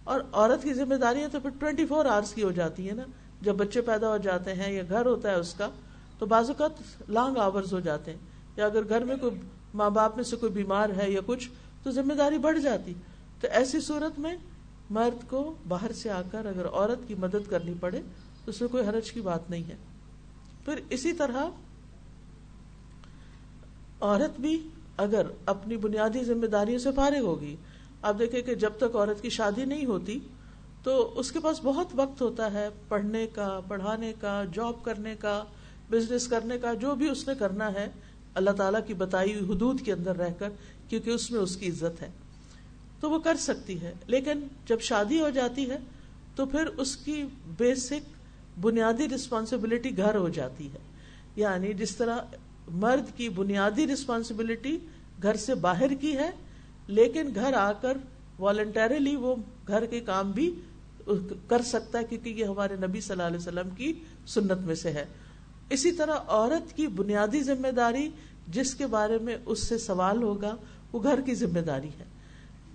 [0.08, 3.02] اور عورت کی ذمہ داریاں تو پھر ٹوینٹی فور آورس کی ہو جاتی ہے نا۔
[3.42, 5.68] جب بچے پیدا ہو جاتے ہیں یا گھر ہوتا ہے اس کا،
[6.18, 6.70] تو بعض اوقات
[7.10, 8.18] لانگ آورز ہو جاتے ہیں۔
[8.56, 9.40] یا اگر گھر میں کوئی
[9.74, 11.48] ماں باپ میں سے کوئی بیمار ہے یا کچھ،
[11.82, 12.94] تو ذمہ داری بڑھ جاتی۔
[13.40, 14.36] تو ایسی صورت میں
[14.90, 18.00] مرد کو باہر سے آ کر اگر عورت کی مدد کرنی پڑے،
[18.44, 19.76] تو اس میں کوئی حرج کی بات نہیں ہے۔
[20.64, 21.46] پھر اسی طرح
[24.00, 27.56] عورت بھی اگر اپنی بنیادی ذمہ داریوں سے فارغ ہوگی
[28.02, 30.18] آپ دیکھیں کہ جب تک عورت کی شادی نہیں ہوتی،
[30.82, 35.44] تو اس کے پاس بہت وقت ہوتا ہے پڑھنے کا، پڑھانے کا جاب کرنے کا
[35.90, 37.88] بزنس کرنے کا، جو بھی اس نے کرنا ہے،
[38.34, 40.48] اللہ تعالیٰ کی بتائی ہوئی حدود کے اندر رہ کر،
[40.88, 42.10] کیونکہ اس میں اس کی عزت ہے۔
[43.00, 45.78] تو وہ کر سکتی ہے، لیکن جب شادی ہو جاتی ہے،
[46.34, 47.24] تو پھر اس کی
[47.58, 48.18] بیسک
[48.60, 50.78] بنیادی رسپانسبلٹی گھر ہو جاتی ہے۔
[51.36, 52.18] یعنی جس طرح
[52.68, 54.78] مرد کی بنیادی رسپانسبلٹی
[55.22, 56.30] گھر سے باہر کی ہے
[56.88, 57.96] لیکن گھر آ کر
[58.38, 59.36] والنٹریلی وہ
[59.66, 60.54] گھر کے کام بھی
[61.46, 63.92] کر سکتا ہے، کیونکہ یہ ہمارے نبی صلی اللہ علیہ وسلم کی
[64.26, 65.04] سنت میں سے ہے۔
[65.70, 68.08] اسی طرح عورت کی بنیادی ذمہ داری،
[68.48, 70.56] جس کے بارے میں اس سے سوال ہوگا،
[70.92, 72.04] وہ گھر کی ذمہ داری ہے۔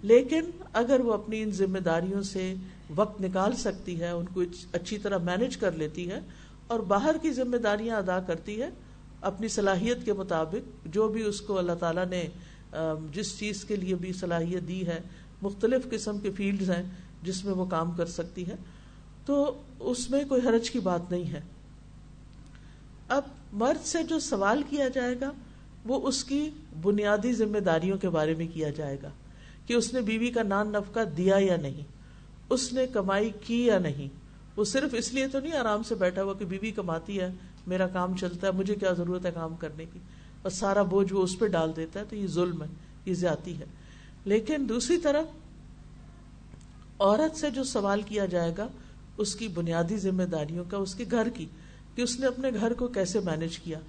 [0.01, 0.43] لیکن
[0.74, 2.53] اگر وہ اپنی ان ذمہ داریوں سے
[2.95, 4.41] وقت نکال سکتی ہے، ان کو
[4.74, 6.20] اچھی طرح مینج کر لیتی ہے
[6.68, 8.70] اور باہر کی ذمہ داریاں ادا کرتی ہے،
[9.22, 12.28] اپنی صلاحیت کے مطابق جو بھی اس کو اللہ تعالیٰ نے
[13.12, 15.00] جس چیز کے لیے بھی صلاحیت دی ہے،
[15.42, 16.84] مختلف قسم کے فیلڈز ہیں
[17.24, 18.56] جس میں وہ کام کر سکتی ہے۔
[19.26, 21.42] تو اس میں کوئی حرج کی بات نہیں ہے۔
[23.08, 23.22] اب
[23.54, 25.32] مرد سے جو سوال کیا جائے گا،
[25.86, 26.50] وہ اس کی
[26.82, 29.10] بنیادی ذمہ داریوں کے بارے میں کیا جائے گا
[29.68, 31.84] کہ اس نے بیوی کا نان نفقہ دیا یا نہیں،
[32.50, 34.08] اس نے کمائی کی یا نہیں۔
[34.56, 37.32] وہ صرف اس لیے تو نہیں آرام سے بیٹھا ہوا کہ بیوی کماتی ہے،
[37.68, 40.00] میرا کام چلتا ہے، مجھے کیا ضرورت ہے کام کرنے کی؟
[40.44, 42.68] اور سارا بوجھ وہ اس پہ ڈال دیتا ہے، تو یہ ظلم ہے،
[43.06, 43.66] یہ زیادتی ہے۔
[44.26, 45.26] لیکن دوسری طرف
[47.00, 48.68] عورت سے جو سوال کیا جائے گا،
[49.18, 51.46] اس کی بنیادی ذمہ داریوں کا، اس کے گھر کی،
[51.96, 53.80] کہ اس نے اپنے گھر کو کیسے مینج کیا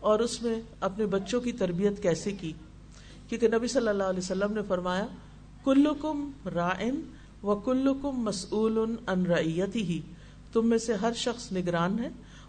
[0.00, 2.52] اور اس میں اپنے بچوں کی تربیت کیسے کی۔
[3.28, 5.06] کیونکہ نبی صلی اللہ علیہ وسلم نے فرمایا،
[5.64, 7.00] کلکم رائن
[7.42, 10.00] و کلکم مسعول ان ریتی ہی
[10.52, 12.08] تم میں سے ہر شخص نگران ہے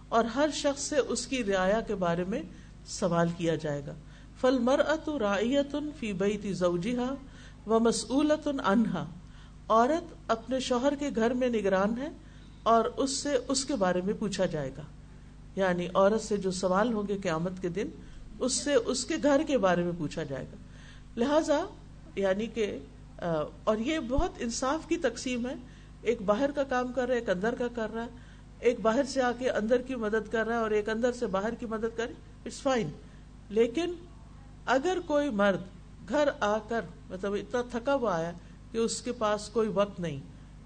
[0.10, 2.41] اور ہر شخص سے اس کی رعایا کے بارے میں
[2.86, 3.94] سوال کیا جائے گا۔
[4.42, 7.14] فل مر ات رایت فی بیتی زوجہا
[7.68, 9.06] و مسعولت انہا
[9.70, 12.10] عورت اپنے شوہر کے گھر میں نگران ہے
[12.64, 14.82] اور اس سے اس کے بارے میں پوچھا جائے گا۔
[15.56, 17.88] یعنی عورت سے جو سوال ہوں گے قیامت کے دن،
[18.40, 20.56] اس سے اس کے گھر کے بارے میں پوچھا جائے گا۔
[21.18, 21.66] لہذا
[22.16, 22.80] یعنی کہ
[23.64, 25.56] اور یہ بہت انصاف کی تقسیم ہے۔
[26.02, 28.24] ایک باہر کا کام کر رہا ہے، ایک اندر کا کر رہا ہے۔
[28.66, 31.26] ایک باہر سے آ کے اندر کی مدد کر رہا ہے اور ایک اندر سے
[31.26, 32.11] باہر کی مدد کر
[32.45, 32.89] اٹس فائن
[33.49, 33.93] لیکن
[34.66, 35.59] اگر کوئی مرد
[36.09, 38.32] گھر آ کر مطلب اتنا تھکا ہوا آیا
[38.72, 40.20] کہ اس کے پاس کوئی وقت نہیں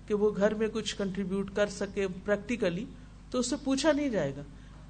[0.08, 2.86] کہ وہ گھر میں کچھ کنٹریبیوٹ کر سکے پریکٹیکلی
[3.32, 4.42] تو اس سے پوچھا نہیں جائے گا۔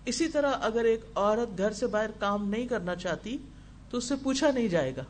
[0.05, 3.38] اسی طرح اگر ایک عورت گھر سے باہر کام نہیں کرنا چاہتی،
[3.89, 5.03] تو اس سے پوچھا نہیں جائے گا۔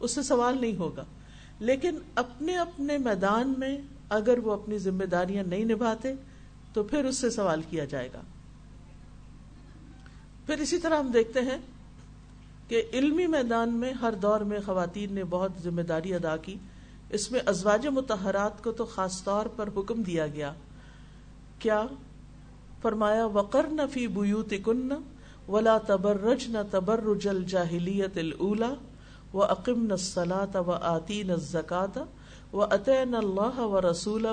[0.00, 1.04] اس سے سوال نہیں ہوگا۔
[1.58, 3.78] لیکن اپنے اپنے میدان میں
[4.08, 6.14] اگر وہ اپنی ذمہ داریاں نہیں نبھاتے
[6.74, 8.20] تو پھر اس سے سوال کیا جائے گا۔
[10.46, 11.58] پھر اسی طرح ہم دیکھتے ہیں
[12.68, 16.56] کہ علمی میدان میں ہر دور میں خواتین نے بہت ذمہ داری ادا کی۔
[17.10, 20.52] اس میں ازواج متحرات کو تو خاص طور پر حکم دیا گیا۔
[21.58, 21.86] کیا؟
[22.82, 24.92] فرمایا وقر نہ بوت کن
[25.48, 28.74] ولا تبرج نہ تبرج الجاہلیت الا
[29.34, 31.98] و عقم نہ سلاط و آتی نہ زکات
[32.52, 34.26] و عطین اللہ و رسول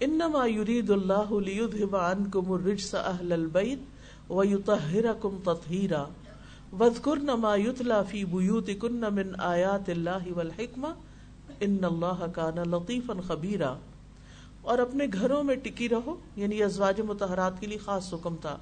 [0.00, 3.80] انما يريد الله ليذهب عنكم الرجس اهل البيت
[4.30, 6.02] ويطهركم تطهيرا
[6.72, 10.94] واذكرن ما يتلى في بيوتكن من آيات الله والحكمه
[11.60, 13.74] ان اللہ کا نا لطیف خبیرہ
[14.62, 18.56] اور اپنے گھروں میں ٹکی رہو یعنی ازواج متحرات کے لیے خاص حکم تھا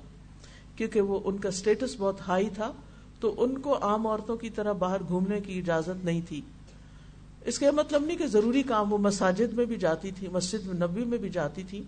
[0.76, 2.72] کیونکہ وہ ان کا اسٹیٹس بہت ہائی تھا
[3.20, 6.40] تو ان کو عام عورتوں کی طرح باہر گھومنے کی اجازت نہیں تھی۔
[7.46, 11.04] اس کا مطلب نہیں کہ ضروری کام وہ مساجد میں بھی جاتی تھی، مسجد نبی
[11.04, 11.82] میں بھی جاتی تھی،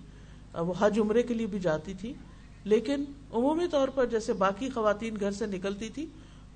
[0.54, 2.12] وہ حج عمرے کے لیے بھی جاتی تھی،
[2.64, 6.06] لیکن عمومی طور پر جیسے باقی خواتین گھر سے نکلتی تھی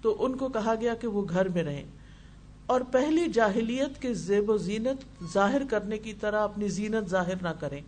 [0.03, 1.84] تو ان کو کہا گیا کہ وہ گھر میں رہیں۔
[2.66, 7.53] اور پہلی جاہلیت کے زیب و زینت ظاہر کرنے کی طرح اپنی زینت ظاہر نہ
[7.61, 7.80] کریں۔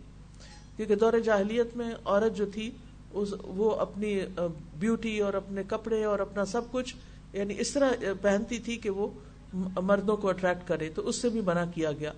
[0.75, 2.71] کیونکہ دور جاہلیت میں عورت جو تھی
[3.43, 4.19] وہ اپنی
[4.79, 6.95] بیوٹی اور اپنے کپڑے اور اپنا سب کچھ
[7.33, 7.89] یعنی اس طرح
[8.21, 9.07] پہنتی تھی کہ وہ
[9.81, 12.11] مردوں کو اٹریکٹ کرے تو اس سے بھی منع کیا گیا۔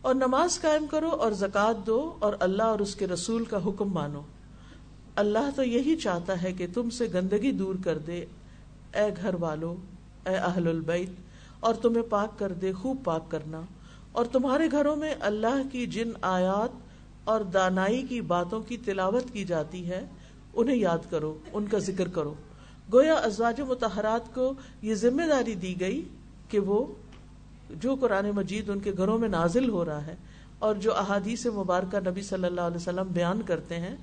[0.00, 3.92] اور نماز قائم کرو اور زکات دو اور اللہ اور اس کے رسول کا حکم
[3.92, 4.20] مانو۔
[5.16, 8.24] اللہ تو یہی چاہتا ہے کہ تم سے گندگی دور کر دے۔
[8.94, 9.76] اے گھر والو،
[10.26, 11.10] اے اہل البیت،
[11.60, 13.60] اور تمہیں پاک کر دے، خوب پاک کرنا۔
[14.12, 16.76] اور تمہارے گھروں میں اللہ کی جن آیات
[17.24, 20.04] اور دانائی کی باتوں کی تلاوت کی جاتی ہے،
[20.54, 22.34] انہیں یاد کرو، ان کا ذکر کرو۔
[22.92, 26.02] گویا ازواج متحرات کو یہ ذمہ داری دی گئی
[26.48, 26.84] کہ وہ
[27.70, 30.14] جو قرآن مجید ان کے گھروں میں نازل ہو رہا ہے
[30.58, 33.96] اور جو احادیث مبارکہ نبی صلی اللہ علیہ وسلم بیان کرتے ہیں،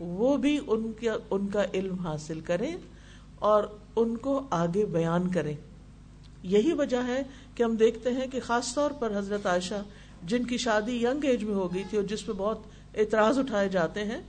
[0.00, 2.76] وہ بھی ان کا ان کا علم حاصل کریں
[3.38, 3.64] اور
[3.96, 5.54] ان کو آگے بیان کریں۔
[6.42, 7.22] یہی وجہ ہے
[7.54, 9.82] کہ ہم دیکھتے ہیں کہ خاص طور پر حضرت عائشہ،
[10.22, 12.58] جن کی شادی ینگ ایج میں ہو گئی تھی اور جس پہ بہت
[12.96, 14.20] اعتراض اٹھائے جاتے ہیں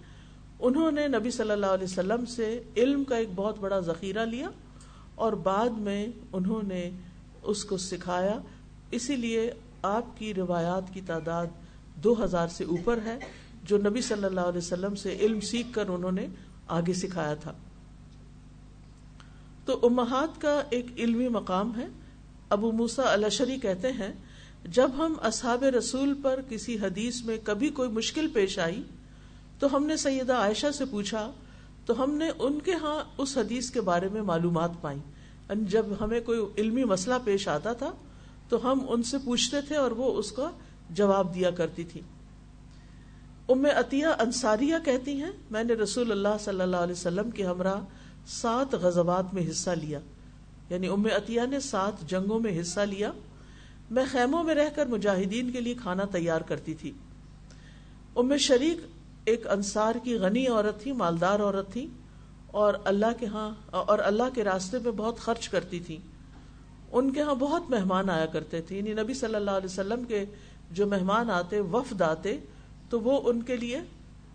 [0.59, 4.49] انہوں نے نبی صلی اللہ علیہ وسلم سے علم کا ایک بہت بڑا ذخیرہ لیا
[5.15, 6.89] اور بعد میں انہوں نے
[7.43, 8.39] اس کو سکھایا۔
[8.91, 9.51] اسی لیے
[9.81, 11.45] آپ کی روایات کی تعداد
[11.95, 13.19] دو ہزار سے اوپر ہے،
[13.63, 16.27] جو نبی صلی اللہ علیہ وسلم سے علم سیکھ کر انہوں نے
[16.67, 17.53] آگے سکھایا تھا۔
[19.65, 21.87] تو امہات کا ایک علمی مقام ہے۔
[22.49, 24.11] ابو موسا الشری کہتے ہیں،
[24.65, 28.83] جب ہم اصحاب رسول پر کسی حدیث میں کبھی کوئی مشکل پیش آئی
[29.59, 31.31] تو ہم نے سیدہ عائشہ سے پوچھا،
[31.85, 34.99] تو ہم نے ان کے ہاں اس حدیث کے بارے میں معلومات پائی۔
[35.61, 37.91] جب ہمیں کوئی علمی مسئلہ پیش آتا تھا،
[38.49, 40.51] تو ہم ان سے پوچھتے تھے اور وہ اس کا
[40.89, 42.01] جواب دیا کرتی تھی۔
[43.49, 47.79] ام عطیہ انصاریہ کہتی ہیں، میں نے رسول اللہ صلی اللہ علیہ وسلم کے ہمراہ
[48.27, 49.99] سات غزوات میں حصہ لیا۔
[50.69, 53.11] یعنی ام عطیہ نے سات جنگوں میں حصہ لیا۔
[53.91, 56.91] میں خیموں میں رہ کر مجاہدین کے لیے کھانا تیار کرتی تھی۔
[58.15, 58.77] ام شریک
[59.29, 61.87] ایک انصار کی غنی عورت تھی، مالدار عورت تھی
[62.47, 65.97] اور اللہ کے ہاں اور اللہ کے راستے پہ بہت خرچ کرتی تھی۔
[66.91, 70.25] ان کے ہاں بہت مہمان آیا کرتے تھے۔ یعنی نبی صلی اللہ علیہ وسلم کے
[70.71, 72.37] جو مہمان آتے، وفد آتے،
[72.89, 73.79] تو وہ ان کے لیے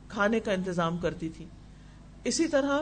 [0.08, 1.44] کھانے کا انتظام کرتی تھی۔
[2.24, 2.78] اسی طرح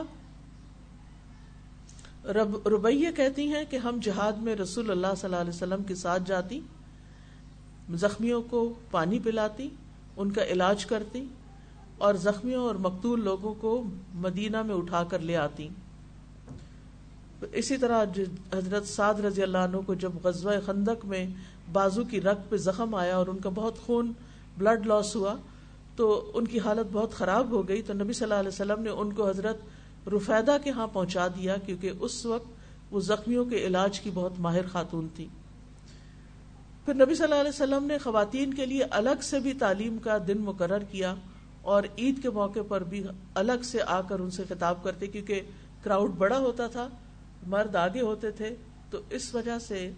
[2.25, 5.95] رب ربیہ کہتی ہیں کہ ہم جہاد میں رسول اللہ صلی اللہ علیہ وسلم کے
[5.95, 6.59] ساتھ جاتی،
[7.93, 9.69] زخمیوں کو پانی پلاتی،
[10.17, 11.27] ان کا علاج کرتی۔
[12.03, 13.83] اور زخمیوں اور مقتول لوگوں کو
[14.13, 15.67] مدینہ میں اٹھا کر لے آتی۔
[17.51, 18.03] اسی طرح
[18.53, 21.25] حضرت سعد رضی اللہ عنہ کو جب غزوہ خندق میں
[21.71, 24.11] بازو کی رگ پہ زخم آیا اور ان کا بہت خون
[24.57, 25.35] بلڈ لاس ہوا،
[25.95, 28.89] تو ان کی حالت بہت خراب ہو گئی۔ تو نبی صلی اللہ علیہ وسلم نے
[28.89, 33.99] ان کو حضرت رفیدہ کے ہاں پہنچا دیا، کیونکہ اس وقت وہ زخمیوں کے علاج
[33.99, 35.27] کی بہت ماہر خاتون تھی۔
[36.85, 40.17] پھر نبی صلی اللہ علیہ وسلم نے خواتین کے لیے الگ سے بھی تعلیم کا
[40.27, 41.15] دن مقرر کیا۔
[41.63, 43.03] اور عید کے موقع پر بھی
[43.33, 45.41] الگ سے آ کر ان سے خطاب کرتے، کیونکہ
[45.83, 46.87] کراؤڈ بڑا ہوتا تھا،
[47.47, 48.49] مرد آگے ہوتے تھے،
[48.89, 49.91] تو اس وجہ سے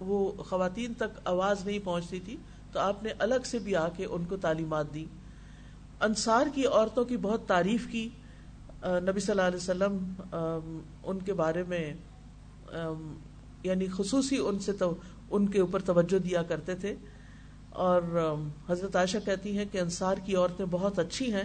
[0.00, 2.36] وہ خواتین تک آواز نہیں پہنچتی تھی۔
[2.72, 5.04] تو آپ نے الگ سے بھی آ کے ان کو تعلیمات دی
[6.00, 8.08] انصار کی عورتوں کی بہت تعریف کی۔
[8.84, 9.96] نبی صلی اللہ علیہ وسلم
[11.02, 11.84] ان کے بارے میں
[13.62, 14.94] یعنی خصوصی ان سے تو،
[15.30, 16.94] ان کے اوپر توجہ دیا کرتے تھے۔
[17.70, 18.02] اور
[18.68, 21.42] حضرت عائشہ کہتی ہیں کہ انصار کی عورتیں بہت اچھی ہیں،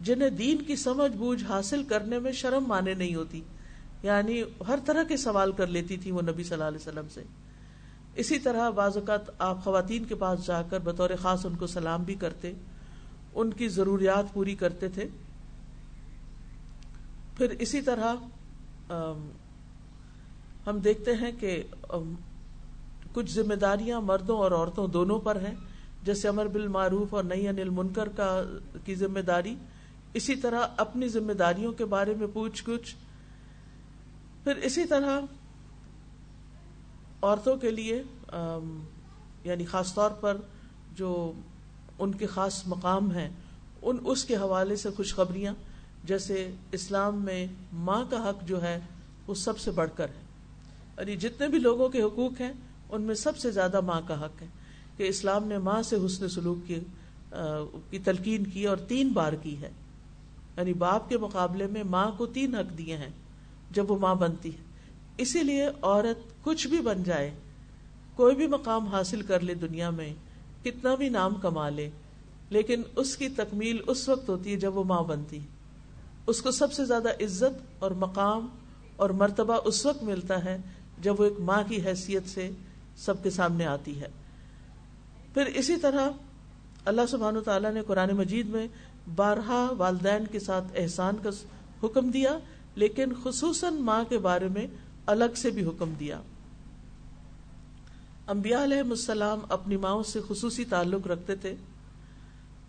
[0.00, 3.42] جنہیں دین کی سمجھ بوجھ حاصل کرنے میں شرم مانے نہیں ہوتی۔
[4.02, 7.22] یعنی ہر طرح کے سوال کر لیتی تھی وہ نبی صلی اللہ علیہ وسلم سے۔
[8.14, 12.02] اسی طرح بعض اوقات آپ خواتین کے پاس جا کر بطور خاص ان کو سلام
[12.02, 12.52] بھی کرتے،
[13.34, 15.08] ان کی ضروریات پوری کرتے تھے۔
[17.36, 18.14] پھر اسی طرح
[20.66, 21.62] ہم دیکھتے ہیں کہ
[23.12, 25.54] کچھ ذمہ داریاں مردوں اور عورتوں دونوں پر ہیں۔
[26.02, 28.42] جیسے امر بل معروف اور نئی انل منکر کا
[28.84, 29.54] کی ذمہ داری۔
[30.14, 32.96] اسی طرح اپنی ذمہ داریوں کے بارے میں پوچھ گچھ۔
[34.44, 35.20] پھر اسی طرح
[37.22, 38.02] عورتوں کے لیے
[39.44, 40.36] یعنی خاص طور پر
[40.94, 41.32] جو
[41.98, 43.28] ان کے خاص مقام ہیں،
[43.82, 45.54] ان اس کے حوالے سے خوشخبریاں،
[46.04, 48.80] جیسے اسلام میں ماں کا حق جو ہے،
[49.26, 50.24] وہ سب سے بڑھ کر ہے۔
[50.98, 52.52] یعنی جتنے بھی لوگوں کے حقوق ہیں
[52.90, 54.46] ان میں سب سے زیادہ ماں کا حق ہے
[54.96, 56.80] کہ اسلام نے ماں سے حسن سلوک کی
[57.90, 59.70] کی تلقین کی اور تین بار کی ہے۔
[60.56, 63.10] یعنی باپ کے مقابلے میں ماں کو تین حق دیے ہیں
[63.70, 64.62] جب وہ ماں بنتی ہے۔
[65.18, 67.30] اسی لیے عورت کچھ بھی بن جائے،
[68.16, 70.14] کوئی بھی مقام حاصل کر لے دنیا میں،
[70.64, 71.90] کتنا بھی نام کما لے،
[72.50, 75.46] لیکن اس کی تکمیل اس وقت ہوتی ہے جب وہ ماں بنتی ہے۔
[76.26, 78.46] اس کو سب سے زیادہ عزت اور مقام
[78.96, 80.56] اور مرتبہ اس وقت ملتا ہے
[81.02, 82.50] جب وہ ایک ماں کی حیثیت سے
[82.98, 84.08] سب کے سامنے آتی ہے۔
[85.34, 86.08] پھر اسی طرح
[86.84, 88.66] اللہ سبحان تعالیٰ نے قرآن مجید میں
[89.14, 91.30] بارہا والدین کے ساتھ احسان کا
[91.82, 92.38] حکم دیا،
[92.74, 94.66] لیکن خصوصاً ماں کے بارے میں
[95.06, 96.20] الگ سے بھی حکم دیا۔
[98.28, 101.54] انبیاء علیہ السلام اپنی ماؤں سے خصوصی تعلق رکھتے تھے۔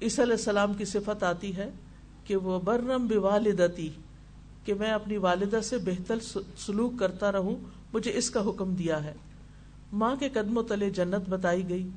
[0.01, 1.69] عیسی علیہ السلام کی صفت آتی ہے
[2.23, 3.89] کہ وہ برم بوالدتی،
[4.65, 6.19] کہ میں اپنی والدہ سے بہتر
[6.57, 7.55] سلوک کرتا رہوں،
[7.93, 9.13] مجھے اس کا حکم دیا ہے۔
[9.93, 11.89] ماں کے قدموں تلے جنت بتائی گئی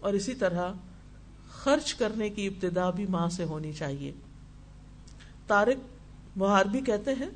[0.00, 0.72] اور اسی طرح
[1.50, 4.12] خرچ کرنے کی ابتدا بھی ماں سے ہونی چاہیے۔
[5.46, 5.78] تارک
[6.36, 7.30] محاربی کہتے ہیں،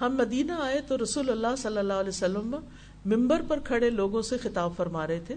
[0.00, 2.56] ہم مدینہ آئے تو رسول اللہ صلی اللہ علیہ وسلم
[3.06, 5.34] ممبر پر کھڑے لوگوں سے خطاب فرما رہے تھے۔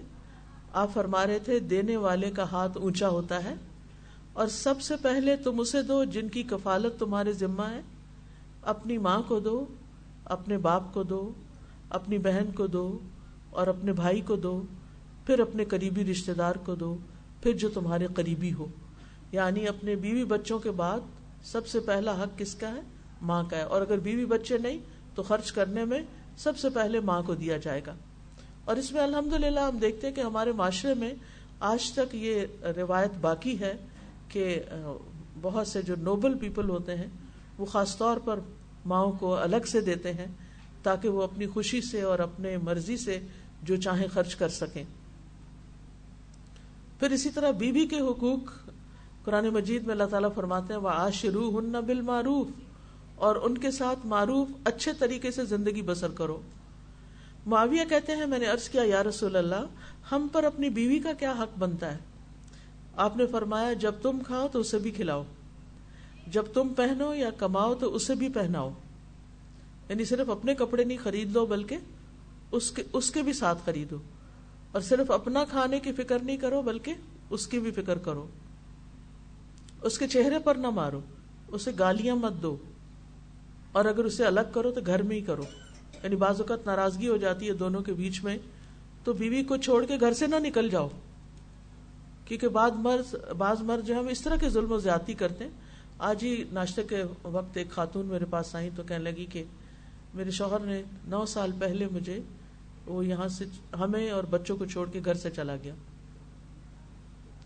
[0.72, 3.54] آپ فرما رہے تھے، دینے والے کا ہاتھ اونچا ہوتا ہے
[4.32, 7.80] اور سب سے پہلے تم اسے دو جن کی کفالت تمہارے ذمہ ہے۔
[8.62, 9.66] اپنی ماں کو دو،
[10.24, 11.32] اپنے باپ کو دو،
[11.90, 12.98] اپنی بہن کو دو
[13.54, 14.62] اور اپنے بھائی کو دو،
[15.26, 16.96] پھر اپنے قریبی رشتے دار کو دو،
[17.42, 18.66] پھر جو تمہارے قریبی ہو۔
[19.32, 21.00] یعنی اپنے بیوی بچوں کے بعد
[21.42, 22.80] سب سے پہلا حق کس کا ہے؟
[23.22, 24.78] ماں کا ہے۔ اور اگر بیوی بچے نہیں،
[25.14, 26.02] تو خرچ کرنے میں
[26.36, 27.94] سب سے پہلے ماں کو دیا جائے گا۔
[28.64, 31.14] اور اس میں الحمد للہ ہم دیکھتے ہیں کہ ہمارے معاشرے میں
[31.60, 32.46] آج تک یہ
[32.76, 33.74] روایت باقی ہے
[34.28, 34.62] کہ
[35.42, 37.06] بہت سے جو نوبل پیپل ہوتے ہیں،
[37.58, 38.40] وہ خاص طور پر
[38.86, 40.26] ماؤں کو الگ سے دیتے ہیں
[40.82, 43.20] تاکہ وہ اپنی خوشی سے اور اپنے مرضی سے
[43.64, 44.84] جو چاہیں خرچ کر سکیں۔
[47.00, 48.70] پھر اسی طرح بیوی بی کے حقوق
[49.24, 52.46] قرآن مجید میں اللہ تعالیٰ فرماتے ہیں وہ آشرو ہن معروف
[53.16, 56.40] اور ان کے ساتھ معروف، اچھے طریقے سے زندگی بسر کرو۔
[57.46, 59.66] معاویہ کہتے ہیں، میں نے عرض کیا، یا رسول اللہ،
[60.12, 61.98] ہم پر اپنی بیوی کا کیا حق بنتا ہے؟
[62.96, 65.24] آپ نے فرمایا، جب تم کھاؤ تو اسے بھی کھلاؤ،
[66.26, 68.70] جب تم پہنو یا کماؤ تو اسے بھی پہناؤ۔
[69.88, 71.76] یعنی صرف اپنے کپڑے نہیں خرید لو، بلکہ
[72.54, 73.96] اس کے اس کے بھی ساتھ خریدو۔
[74.72, 76.94] اور صرف اپنا کھانے کی فکر نہیں کرو، بلکہ
[77.30, 78.26] اس کی بھی فکر کرو۔
[79.82, 81.00] اس کے چہرے پر نہ مارو،
[81.48, 82.56] اسے گالیاں مت دو۔
[83.72, 85.44] اور اگر اسے الگ کرو تو گھر میں ہی کرو۔
[86.02, 88.38] یعنی بعض اوقات ناراضگی ہو جاتی ہے دونوں کے بیچ میں،
[89.04, 90.88] تو بیوی کو چھوڑ کے گھر سے نہ نکل جاؤ۔
[92.24, 95.50] کیونکہ بعض مرض بعض مرض جو ہم اس طرح کے ظلم و زیادتی کرتے ہیں۔
[95.98, 99.44] آج ہی ناشتے کے وقت ایک خاتون میرے پاس آئی تو کہنے لگی کہ
[100.14, 102.20] میرے شوہر نے نو سال پہلے مجھے
[102.86, 103.44] وہ یہاں سے
[103.80, 105.74] ہمیں اور بچوں کو چھوڑ کے گھر سے چلا گیا۔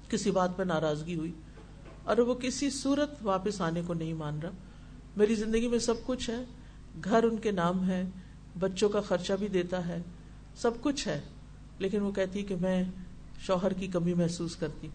[0.09, 1.33] کسی بات پہ ناراضگی ہوئی
[2.05, 4.51] اور وہ کسی صورت واپس آنے کو نہیں مان رہا۔
[5.17, 6.45] میری زندگی میں سب کچھ ہے۔
[7.05, 8.05] گھر ان کے نام ہے۔
[8.59, 10.03] بچوں کا خرچہ بھی دیتا ہے۔
[10.57, 11.21] سب کچھ ہے۔
[11.79, 12.85] لیکن وہ کہتی کہ میں
[13.41, 14.89] شوہر کی کمی محسوس کرتی۔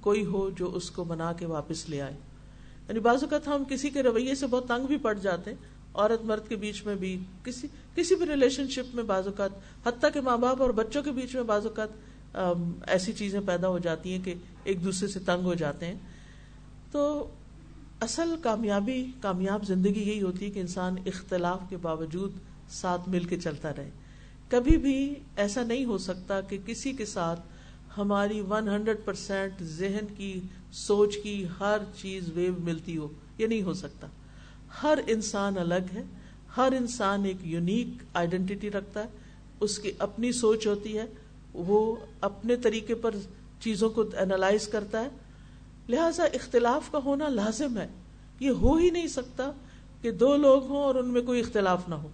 [0.00, 2.16] کوئی ہو جو اس کو بنا کے واپس لے آئے۔
[2.88, 6.24] یعنی بعض اوقات ہم کسی کے رویے سے بہت تنگ بھی پڑ جاتے۔ ہیں عورت
[6.24, 9.50] مرد کے بیچ میں بھی، کسی کسی بھی ریلیشن شپ میں بعض اوقات،
[9.86, 11.88] حتیٰ کہ ماں باپ اور بچوں کے بیچ میں بعض اوقات
[12.86, 14.34] ایسی چیزیں پیدا ہو جاتی ہیں کہ
[14.64, 15.98] ایک دوسرے سے تنگ ہو جاتے ہیں۔
[16.92, 17.28] تو
[18.00, 22.32] اصل کامیابی، کامیاب زندگی یہی ہوتی ہے کہ انسان اختلاف کے باوجود
[22.68, 23.90] ساتھ مل کے چلتا رہے۔
[24.48, 27.40] کبھی بھی ایسا نہیں ہو سکتا کہ کسی کے ساتھ
[27.98, 30.40] ہماری ون ہنڈریڈ پرسینٹ ذہن کی،
[30.72, 34.06] سوچ کی ہر چیز ویو ملتی ہو، یہ نہیں ہو سکتا۔
[34.82, 36.02] ہر انسان الگ ہے،
[36.56, 39.08] ہر انسان ایک یونیک آئیڈینٹی رکھتا ہے،
[39.60, 41.04] اس کی اپنی سوچ ہوتی ہے،
[41.54, 43.14] وہ اپنے طریقے پر
[43.60, 45.08] چیزوں کو اینالائز کرتا ہے۔
[45.88, 47.86] لہذا اختلاف کا ہونا لازم ہے۔
[48.40, 49.50] یہ ہو ہی نہیں سکتا
[50.02, 52.08] کہ دو لوگ ہوں اور ان میں کوئی اختلاف نہ ہو۔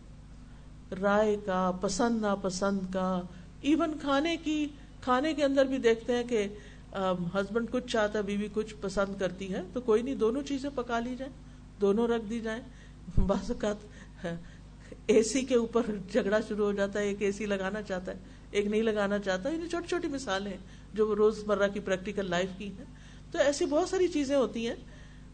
[1.03, 3.21] رائے کا، پسند ناپسند کا
[3.61, 4.67] ایون کھانے کی،
[5.01, 6.47] کھانے کے اندر بھی دیکھتے ہیں کہ
[7.35, 11.01] ہسبینڈ کچھ چاہتا ہے، بیوی کچھ پسند کرتی ہے، تو کوئی نہیں، دونوں چیزیں پکا
[11.01, 11.46] لی جائیں۔
[11.81, 12.63] دونوں رکھ دی جائیں۔
[13.21, 13.77] بعض اوقات
[15.07, 18.17] اے سی کے اوپر جھگڑا شروع ہو جاتا ہے، ایک اے سی لگانا چاہتا ہے،
[18.51, 20.59] ایک نہیں لگانا چاہتا۔ یعنی چھوٹی چھوٹی مثالیں ہیں
[20.95, 22.85] جو روز مرہ کی پریکٹیکل لائف کی ہیں۔
[23.31, 24.75] تو ایسی بہت ساری چیزیں ہوتی ہیں۔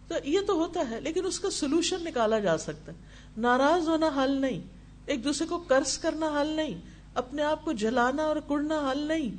[0.08, 2.96] تو یہ تو ہوتا ہے، لیکن اس کا سولوشن نکالا جا سکتا ہے۔
[3.36, 4.60] ناراض ہونا حل نہیں۔
[5.06, 6.80] ایک دوسرے کو قرض کرنا حل نہیں۔
[7.14, 9.36] اپنے آپ کو جلانا اور کڑنا حل نہیں۔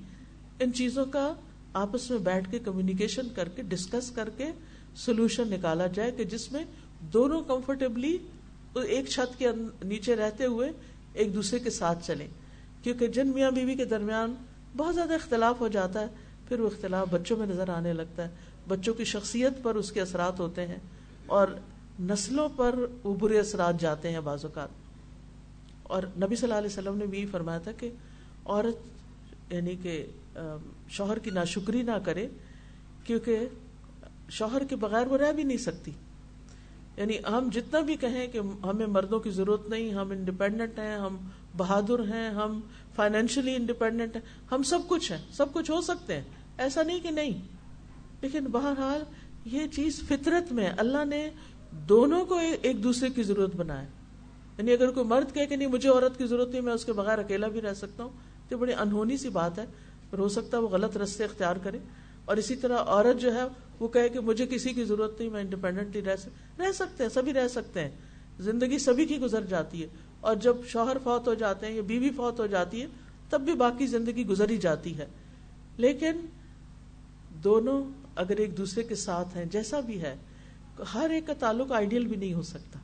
[0.60, 1.34] ان چیزوں کا
[1.74, 4.46] آپس میں بیٹھ کے کمیونیکیشن کر کے ڈسکس کر کے
[4.96, 6.64] سولوشن نکالا جائے کہ جس میں
[7.04, 8.18] دونوں کمفرٹیبلی
[8.76, 9.48] ایک چھت کے
[9.84, 10.72] نیچے رہتے ہوئے
[11.14, 12.28] ایک دوسرے کے ساتھ چلیں۔
[12.84, 14.36] کیونکہ جن میاں بیوی کے درمیان
[14.78, 16.08] بہت زیادہ اختلاف ہو جاتا ہے،
[16.48, 18.30] پھر وہ اختلاف بچوں میں نظر آنے لگتا ہے۔
[18.68, 20.80] بچوں کی شخصیت پر اس کے اثرات ہوتے ہیں
[21.26, 21.48] اور
[22.00, 24.70] نسلوں پر وہ برے اثرات جاتے ہیں بعض اوقات۔
[25.84, 27.90] اور نبی صلی اللہ علیہ وسلم نے بھی فرمایا تھا کہ
[28.46, 28.78] عورت
[29.54, 30.06] یعنی کہ
[30.90, 32.28] شوہر کی ناشکری نہ کرے،
[33.04, 33.40] کیونکہ
[34.30, 35.92] شوہر کے بغیر وہ رہ بھی نہیں سکتی۔
[36.98, 41.18] یعنی ہم جتنا بھی کہیں کہ ہمیں مردوں کی ضرورت نہیں، ہم انڈیپینڈنٹ ہیں، ہم
[41.58, 42.60] بہادر ہیں، ہم
[42.96, 46.24] فائنینشلی انڈیپینڈنٹ ہیں، ہم سب کچھ ہیں، سب کچھ ہو سکتے ہیں۔
[46.58, 47.42] ایسا نہیں کہ نہیں۔
[48.22, 49.04] لیکن بہرحال
[49.46, 51.30] یہ چیز فطرت میں اللہ نے
[51.72, 53.88] دونوں کو ایک دوسرے کی ضرورت بنایا۔
[54.58, 56.94] یعنی اگر کوئی مرد کہے کہ نہیں، مجھے عورت کی ضرورت نہیں، میں اس کے
[56.94, 58.12] بغیر اکیلا بھی رہ سکتا ہوں،
[58.50, 59.66] تو بڑی انہونی سی بات ہے۔
[60.18, 61.78] ہو سکتا ہے وہ غلط رستے اختیار کرے۔
[62.26, 63.42] اور اسی طرح عورت جو ہے
[63.84, 66.16] وہ کہے کہ مجھے کسی کی ضرورت نہیں، میں انڈیپینڈنٹلی رہ
[66.60, 67.90] رہ سکتے ہیں، سبھی رہ سکتے ہیں۔
[68.40, 69.88] زندگی سبھی کی گزر جاتی ہے۔
[70.22, 72.88] اور جب شوہر فوت ہو جاتے ہیں یا بیوی فوت ہو جاتی ہے،
[73.30, 75.06] تب بھی باقی زندگی گزری جاتی ہے۔
[75.78, 76.12] لیکن
[77.44, 77.84] دونوں
[78.16, 80.16] اگر ایک دوسرے کے ساتھ ہیں، جیسا بھی ہے،
[80.94, 82.80] ہر ایک کا تعلق آئیڈیل بھی نہیں ہو سکتا۔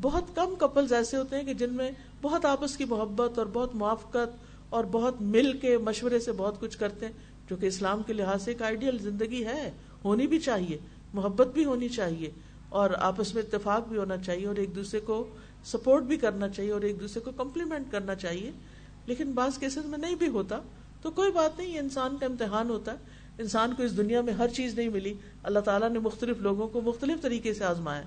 [0.00, 1.90] بہت کم کپلز ایسے ہوتے ہیں کہ جن میں
[2.22, 6.78] بہت آپس کی محبت اور بہت موافقت اور بہت مل کے مشورے سے بہت کچھ
[6.78, 7.12] کرتے ہیں،
[7.50, 9.70] جو کہ اسلام کے لحاظ سے ایک آئیڈیل زندگی ہے۔
[10.06, 10.78] ہونی بھی چاہیے،
[11.14, 12.30] محبت بھی ہونی چاہیے،
[12.68, 15.28] اور آپس میں اتفاق بھی ہونا چاہیے، اور ایک دوسرے کو
[15.64, 18.50] سپورٹ بھی کرنا چاہیے، اور ایک دوسرے کو کمپلیمنٹ کرنا چاہیے۔
[19.06, 20.60] لیکن بعض کیسز میں نہیں بھی ہوتا،
[21.02, 22.96] تو کوئی بات نہیں، یہ انسان کا امتحان ہوتا ہے۔
[23.38, 26.80] انسان کو اس دنیا میں ہر چیز نہیں ملی۔ اللہ تعالیٰ نے مختلف لوگوں کو
[26.80, 28.02] مختلف طریقے سے آزمایا۔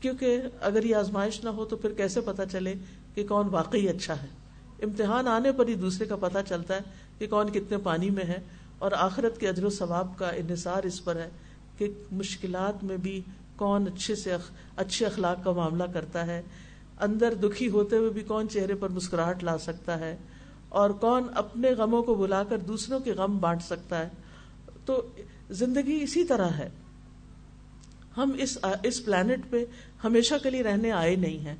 [0.00, 2.74] کیونکہ اگر یہ آزمائش نہ ہو تو پھر کیسے پتا چلے
[3.14, 4.26] کہ کون واقعی اچھا ہے؟
[4.82, 6.80] امتحان آنے پر ہی دوسرے کا پتا چلتا ہے
[7.18, 8.40] کہ کون کتنے پانی میں ہے۔
[8.78, 11.28] اور آخرت کے اجر و ثواب کا انحصار اس پر ہے
[11.78, 13.22] کہ مشکلات میں بھی
[13.56, 14.36] کون اچھے سے
[14.76, 16.42] اچھے اخلاق کا معاملہ کرتا ہے۔
[17.00, 20.16] اندر دکھی ہوتے ہوئے بھی کون چہرے پر مسکراہٹ لا سکتا ہے
[20.68, 24.08] اور کون اپنے غموں کو بلا کر دوسروں کے غم بانٹ سکتا ہے۔
[24.84, 25.06] تو
[25.50, 26.68] زندگی اسی طرح ہے۔
[28.16, 29.64] ہم اس اس پلانٹ پہ
[30.04, 31.56] ہمیشہ کے لیے رہنے آئے نہیں ہیں۔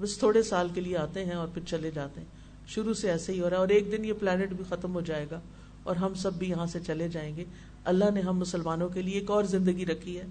[0.00, 2.28] بس تھوڑے سال کے لیے آتے ہیں اور پھر چلے جاتے ہیں۔
[2.66, 5.00] شروع سے ایسے ہی ہو رہا ہے اور ایک دن یہ پلانٹ بھی ختم ہو
[5.00, 5.40] جائے گا۔
[5.82, 7.44] اور ہم سب بھی یہاں سے چلے جائیں گے۔
[7.84, 10.24] اللہ نے ہم مسلمانوں کے لیے ایک اور زندگی رکھی ہے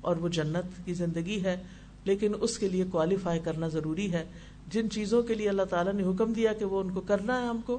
[0.00, 1.62] اور وہ جنت کی زندگی ہے،
[2.04, 4.24] لیکن اس کے لیے کوالیفائی کرنا ضروری ہے۔
[4.70, 7.46] جن چیزوں کے لیے اللہ تعالیٰ نے حکم دیا کہ وہ ان کو کرنا ہے
[7.46, 7.78] ہم کو،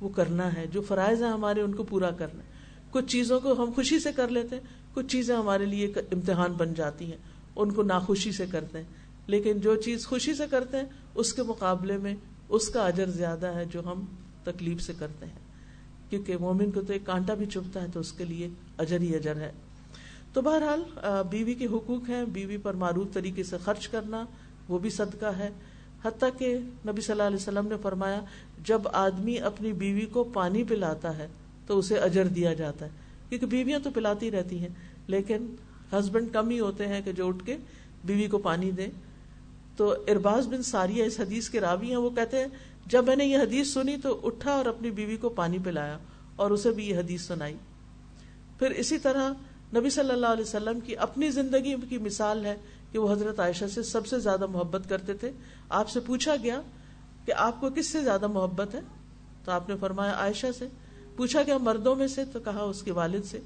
[0.00, 2.48] وہ کرنا ہے۔ جو فرائض ہیں ہمارے، ان کو پورا کرنا ہے۔
[2.90, 4.62] کچھ چیزوں کو ہم خوشی سے کر لیتے ہیں،
[4.94, 7.18] کچھ چیزیں ہمارے لیے امتحان بن جاتی ہیں،
[7.56, 8.86] ان کو ناخوشی سے کرتے ہیں۔
[9.26, 12.14] لیکن جو چیز خوشی سے کرتے ہیں، اس کے مقابلے میں
[12.48, 14.04] اس کا اجر زیادہ ہے جو ہم
[14.44, 15.49] تکلیف سے کرتے ہیں۔
[16.10, 18.48] کیونکہ مومن کو تو ایک کانٹا بھی چپتا ہے تو اس کے لیے
[18.78, 19.50] اجر ہی اجر ہے۔
[20.32, 20.82] تو بہرحال
[21.30, 24.24] بیوی کے حقوق ہیں، بیوی پر معروف طریقے سے خرچ کرنا
[24.68, 25.50] وہ بھی صدقہ ہے۔
[26.04, 26.56] حتیٰ کہ
[26.86, 28.20] نبی صلی اللہ علیہ وسلم نے فرمایا،
[28.64, 31.26] جب آدمی اپنی بیوی کو پانی پلاتا ہے
[31.66, 32.90] تو اسے اجر دیا جاتا ہے۔
[33.28, 34.68] کیونکہ بیویاں تو پلاتی رہتی ہیں،
[35.06, 35.54] لیکن
[35.92, 37.56] ہسبینڈ کم ہی ہوتے ہیں کہ جو اٹھ کے
[38.04, 38.88] بیوی کو پانی دیں
[39.76, 42.46] تو ارباز بن ساریہ اس حدیث کے راوی ہیں، وہ کہتے ہیں
[42.86, 45.98] جب میں نے یہ حدیث سنی تو اٹھا اور اپنی بیوی کو پانی پلایا
[46.36, 47.56] اور اسے بھی یہ حدیث سنائی۔
[48.58, 49.32] پھر اسی طرح
[49.76, 52.56] نبی صلی اللہ علیہ وسلم کی اپنی زندگی کی مثال ہے
[52.92, 55.30] کہ وہ حضرت عائشہ سے سب سے زیادہ محبت کرتے تھے۔
[55.68, 56.60] آپ سے پوچھا گیا
[57.24, 58.80] کہ آپ کو کس سے زیادہ محبت ہے؟
[59.44, 60.66] تو آپ نے فرمایا عائشہ سے۔
[61.16, 63.40] پوچھا گیا مردوں میں سے تو کہا اس کے والد سے۔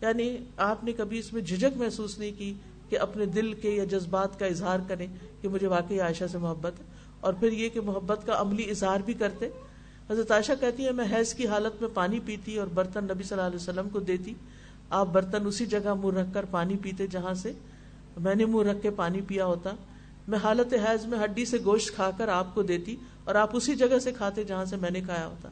[0.00, 2.54] یعنی آپ نے کبھی اس میں جھجک محسوس نہیں کی
[2.88, 5.06] کہ اپنے دل کے یا جذبات کا اظہار کریں
[5.40, 6.84] کہ مجھے واقعی عائشہ سے محبت ہے؟
[7.22, 9.48] اور پھر یہ کہ محبت کا عملی اظہار بھی کرتے۔
[10.10, 13.38] حضرت عائشہ کہتی ہے میں حیض کی حالت میں پانی پیتی اور برتن نبی صلی
[13.38, 14.34] اللہ علیہ وسلم کو دیتی۔
[14.90, 17.52] آپ برتن اسی جگہ منہ رکھ کر پانی پیتے جہاں سے
[18.20, 19.70] میں نے منہ رکھ کے پانی پیا ہوتا۔
[20.28, 23.74] میں حالت حیض میں ہڈی سے گوشت کھا کر آپ کو دیتی اور آپ اسی
[23.74, 25.48] جگہ سے کھاتے جہاں سے میں نے کھایا ہوتا۔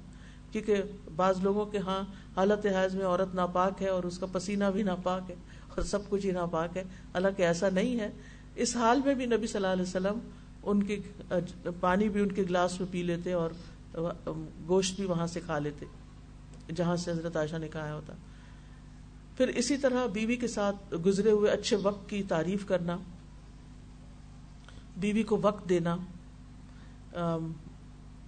[0.52, 0.82] کیونکہ
[1.16, 2.02] بعض لوگوں کے ہاں
[2.36, 5.34] حالت حیض میں عورت ناپاک ہے اور اس کا پسینہ بھی ناپاک ہے
[5.68, 6.82] اور سب کچھ ہی ناپاک ہے۔
[7.14, 8.10] حالانکہ ایسا نہیں ہے۔
[8.54, 10.18] اس حال میں بھی نبی صلی اللہ علیہ وسلم
[10.62, 10.98] ان کے
[11.80, 13.50] پانی بھی ان کے گلاس میں پی لیتے اور
[14.68, 15.86] گوشت بھی وہاں سے کھا لیتے،
[16.76, 18.14] جہاں سے حضرت عائشہ نے کہا ہوتا۔
[19.36, 22.96] پھر اسی طرح بیوی کے ساتھ گزرے ہوئے اچھے وقت کی تعریف کرنا،
[24.96, 25.96] بیوی کو وقت دینا۔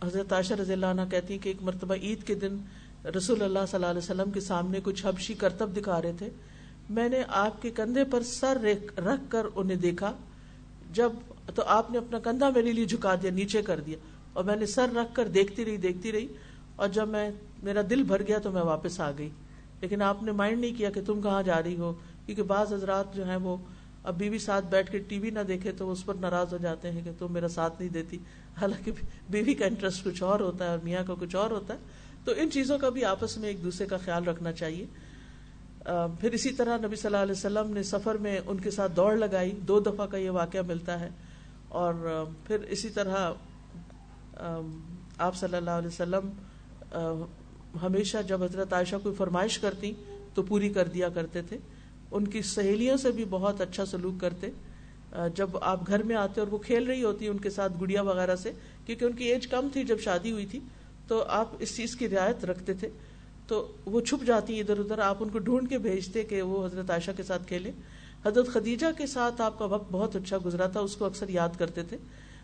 [0.05, 2.57] حضرت عائشہ رضی اللہ عنہ کہتی کہ ایک مرتبہ عید کے دن
[3.17, 6.29] رسول اللہ صلی اللہ علیہ وسلم کے سامنے کچھ حبشی کرتب دکھا رہے تھے۔
[6.91, 8.59] میں نے آپ کے کندھے پر سر
[8.99, 10.13] رکھ کر انہیں دیکھا۔
[10.93, 11.13] جب
[11.55, 13.97] تو آپ نے اپنا کندھا میرے لیے جھکا دیا، نیچے کر دیا۔
[14.33, 16.27] اور میں نے سر رکھ کر دیکھتی رہی دیکھتی رہی۔
[16.77, 17.31] اور جب میں،
[17.63, 19.31] میرا دل بھر گیا تو میں واپس آ گئی۔
[19.81, 21.95] لیکن آپ نے مائنڈ نہیں کیا کہ تم کہاں جا رہی ہو،
[22.27, 23.57] کیونکہ بعض حضرات جو ہیں وہ
[24.05, 26.91] اب بیوی ساتھ بیٹھ کے ٹی وی نہ دیکھے تو اس پر ناراض ہو جاتے
[26.91, 28.19] ہیں کہ تم میرا ساتھ نہیں دیتی۔
[28.61, 28.93] حالانکہ
[29.31, 31.79] بیوی کا انٹرسٹ کچھ اور ہوتا ہے اور میاں کا کچھ اور ہوتا ہے۔
[32.25, 34.87] تو ان چیزوں کا بھی آپس میں ایک دوسرے کا خیال رکھنا چاہیے۔
[36.21, 39.17] پھر اسی طرح نبی صلی اللہ علیہ وسلم نے سفر میں ان کے ساتھ دوڑ
[39.17, 41.11] لگائی۔ دو دفعہ کا یہ واقعہ ملتا ہے۔
[41.73, 41.95] اور
[42.47, 43.33] پھر اسی طرح
[45.19, 46.31] آپ صلی اللہ علیہ وسلم
[47.83, 49.93] ہمیشہ جب حضرت عائشہ کوئی فرمائش کرتی
[50.35, 51.59] تو پوری کر دیا کرتے تھے۔
[52.11, 54.51] ان کی سہیلیوں سے بھی بہت اچھا سلوک کرتے۔
[55.35, 58.37] جب آپ گھر میں آتے اور وہ کھیل رہی ہوتی ان کے ساتھ گڑیا وغیرہ
[58.37, 58.53] سے،
[58.87, 60.61] کیونکہ ان کی ایج کم تھی جب شادی ہوئی تھی،
[61.09, 62.89] تو آپ اس چیز کی رعایت رکھتے تھے۔
[63.49, 66.91] تو وہ چھپ جاتی ادھر ادھر، آپ ان کو ڈھونڈ کے بھیجتے کہ وہ حضرت
[66.91, 67.71] عائشہ کے ساتھ کھیلے
[68.27, 71.59] حضرت خدیجہ کے ساتھ آپ کا وقت بہت اچھا گزرا تھا، اس کو اکثر یاد
[71.59, 71.97] کرتے تھے۔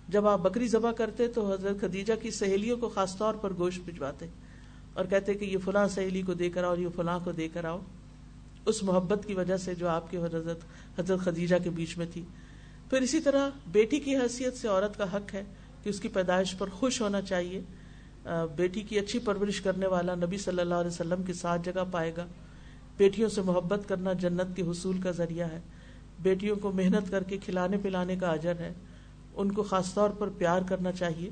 [0.09, 3.81] جب آپ بکری ذبح کرتے تو حضرت خدیجہ کی سہیلیوں کو خاص طور پر گوشت
[3.85, 4.27] بھجواتے
[4.95, 7.65] اور کہتے کہ یہ فلاں سہیلی کو دے کر آؤ، یہ فلاں کو دے کر
[7.65, 7.79] آؤ۔
[8.67, 10.65] اس محبت کی وجہ سے جو آپ کے حضرت
[10.99, 12.23] حضرت خدیجہ کے بیچ میں تھی۔
[12.91, 15.43] پھر اسی طرح بیٹی کی حیثیت سے عورت کا حق ہے
[15.83, 17.61] کہ اس کی پیدائش پر خوش ہونا چاہیے۔
[18.57, 22.13] بیٹی کی اچھی پرورش کرنے والا نبی صلی اللہ علیہ وسلم کے ساتھ جگہ پائے
[22.17, 22.27] گا۔
[22.99, 25.61] بیٹیوں سے محبت کرنا جنت کے حصول کا ذریعہ ہے۔
[26.23, 28.73] بیٹیوں کو محنت کر کے کھلانے پلانے کا اجر ہے۔
[29.35, 31.31] ان کو خاص طور پر پیار کرنا چاہیے۔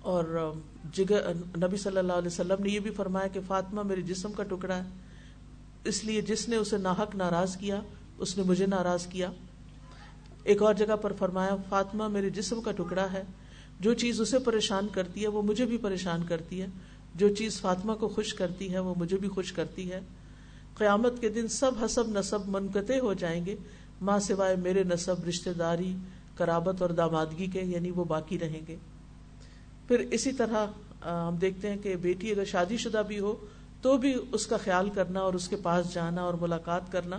[0.00, 0.52] اور
[0.92, 4.42] جگر نبی صلی اللہ علیہ وسلم نے یہ بھی فرمایا کہ فاطمہ میرے جسم کا
[4.42, 4.88] ٹکڑا ہے۔
[5.84, 7.80] اس لیے جس نے اسے ناحق ناراض کیا،
[8.18, 9.30] اس نے مجھے ناراض کیا۔
[10.42, 13.22] ایک اور جگہ پر فرمایا، فاطمہ میرے جسم کا ٹکڑا ہے۔
[13.80, 16.66] جو چیز اسے پریشان کرتی ہے، وہ مجھے بھی پریشان کرتی ہے۔
[17.14, 20.00] جو چیز فاطمہ کو خوش کرتی ہے وہ مجھے بھی خوش کرتی ہے۔
[20.74, 23.56] قیامت کے دن سب حسب نصب منقطع ہو جائیں گے۔
[24.00, 25.96] ماں سوائے میرے نصب رشتے داری
[26.34, 28.76] کرابت اور دامادگی کے یعنی وہ باقی رہیں گے۔
[29.88, 30.66] پھر اسی طرح
[31.04, 33.46] ہم دیکھتے ہیں کہ بیٹی اگر شادی شدہ بھی ہو
[33.82, 37.18] تو بھی اس کا خیال کرنا اور اس کے پاس جانا اور ملاقات کرنا۔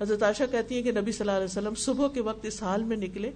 [0.00, 2.82] حضرت عائشہ کہتی ہے کہ نبی صلی اللہ علیہ وسلم صبح کے وقت اس حال
[2.82, 3.30] میں نکلے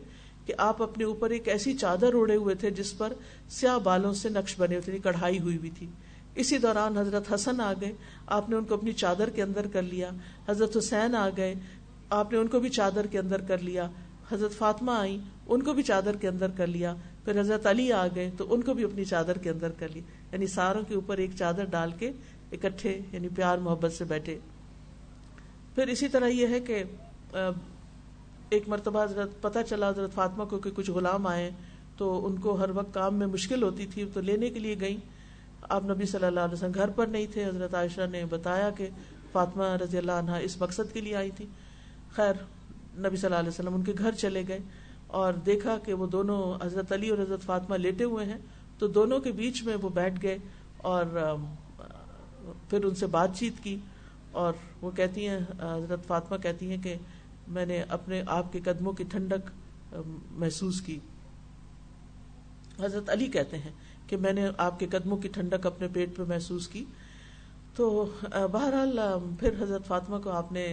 [0.47, 3.13] کہ آپ اپنے اوپر ایک ایسی چادر اڑے ہوئے تھے جس پر
[3.51, 5.87] سیاہ بالوں سے نقش بنے ہوئے تھے یعنی کڑھائی ہوئی ہوئی تھی۔
[6.35, 7.93] اسی دوران حضرت حسن آ گئے،
[8.27, 10.11] آپ نے ان کو اپنی چادر کے اندر کر لیا۔
[10.49, 11.55] حضرت حسین آ گئے،
[12.11, 13.89] آپ نے ان کو بھی چادر کے اندر کر لیا۔
[14.33, 16.95] حضرت فاطمہ آئی ان کو بھی چادر کے اندر کر لیا۔
[17.25, 20.01] پھر حضرت علی آ گئے، تو ان کو بھی اپنی چادر کے اندر کر لی
[20.33, 22.11] یعنی ساروں کے اوپر ایک چادر ڈال کے
[22.53, 24.39] اکٹھے یعنی پیار محبت سے بیٹھے۔
[25.75, 26.83] پھر اسی طرح یہ ہے کہ
[28.51, 31.51] ایک مرتبہ حضرت پتہ چلا حضرت فاطمہ کو کہ کچھ غلام آئے
[31.97, 34.97] تو ان کو ہر وقت کام میں مشکل ہوتی تھی، تو لینے کے لیے گئیں۔
[35.69, 38.89] آپ نبی صلی اللہ علیہ وسلم گھر پر نہیں تھے، حضرت عائشہ نے بتایا کہ
[39.33, 41.47] فاطمہ رضی اللہ عنہ اس مقصد کے لیے آئی تھی۔
[42.13, 42.35] خیر،
[42.99, 44.59] نبی صلی اللہ علیہ وسلم ان کے گھر چلے گئے
[45.07, 48.39] اور دیکھا کہ وہ دونوں حضرت علی اور حضرت فاطمہ لیٹے ہوئے ہیں۔
[48.79, 50.39] تو دونوں کے بیچ میں وہ بیٹھ گئے
[50.77, 51.05] اور
[52.71, 53.77] پھر ان سے بات چیت کی
[54.33, 56.95] اور وہ کہتی ہیں، حضرت فاطمہ کہتی ہیں کہ
[57.49, 59.51] میں نے اپنے آپ کے قدموں کی ٹھنڈک
[60.31, 60.99] محسوس کی۔
[62.81, 63.73] حضرت علی کہتے ہیں
[64.07, 66.85] کہ میں نے آپ کے قدموں کی ٹھنڈک اپنے پیٹ پہ محسوس کی۔
[67.77, 68.05] تو
[68.53, 68.99] بہرحال
[69.41, 70.67] پھر حضرت فاطمہ کو آپ نے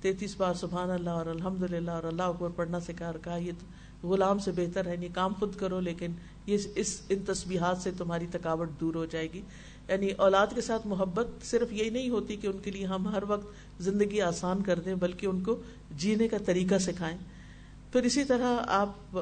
[0.00, 3.52] تینتیس بار سبحان اللہ اور الحمد للہ اور اللہ اکبر پڑھنا سکھا کہا، یہ
[4.02, 6.12] غلام سے بہتر ہے نہیں کام خود کرو، لیکن
[6.46, 9.42] یہ اس، ان تسبیحات سے تمہاری تھکاوٹ دور ہو جائے گی۔
[9.88, 13.22] یعنی اولاد کے ساتھ محبت صرف یہی نہیں ہوتی کہ ان کے لیے ہم ہر
[13.28, 13.46] وقت
[13.82, 15.62] زندگی آسان کر دیں، بلکہ ان کو
[15.96, 17.18] جینے کا طریقہ سکھائیں۔
[17.92, 19.18] پھر اسی طرح آپ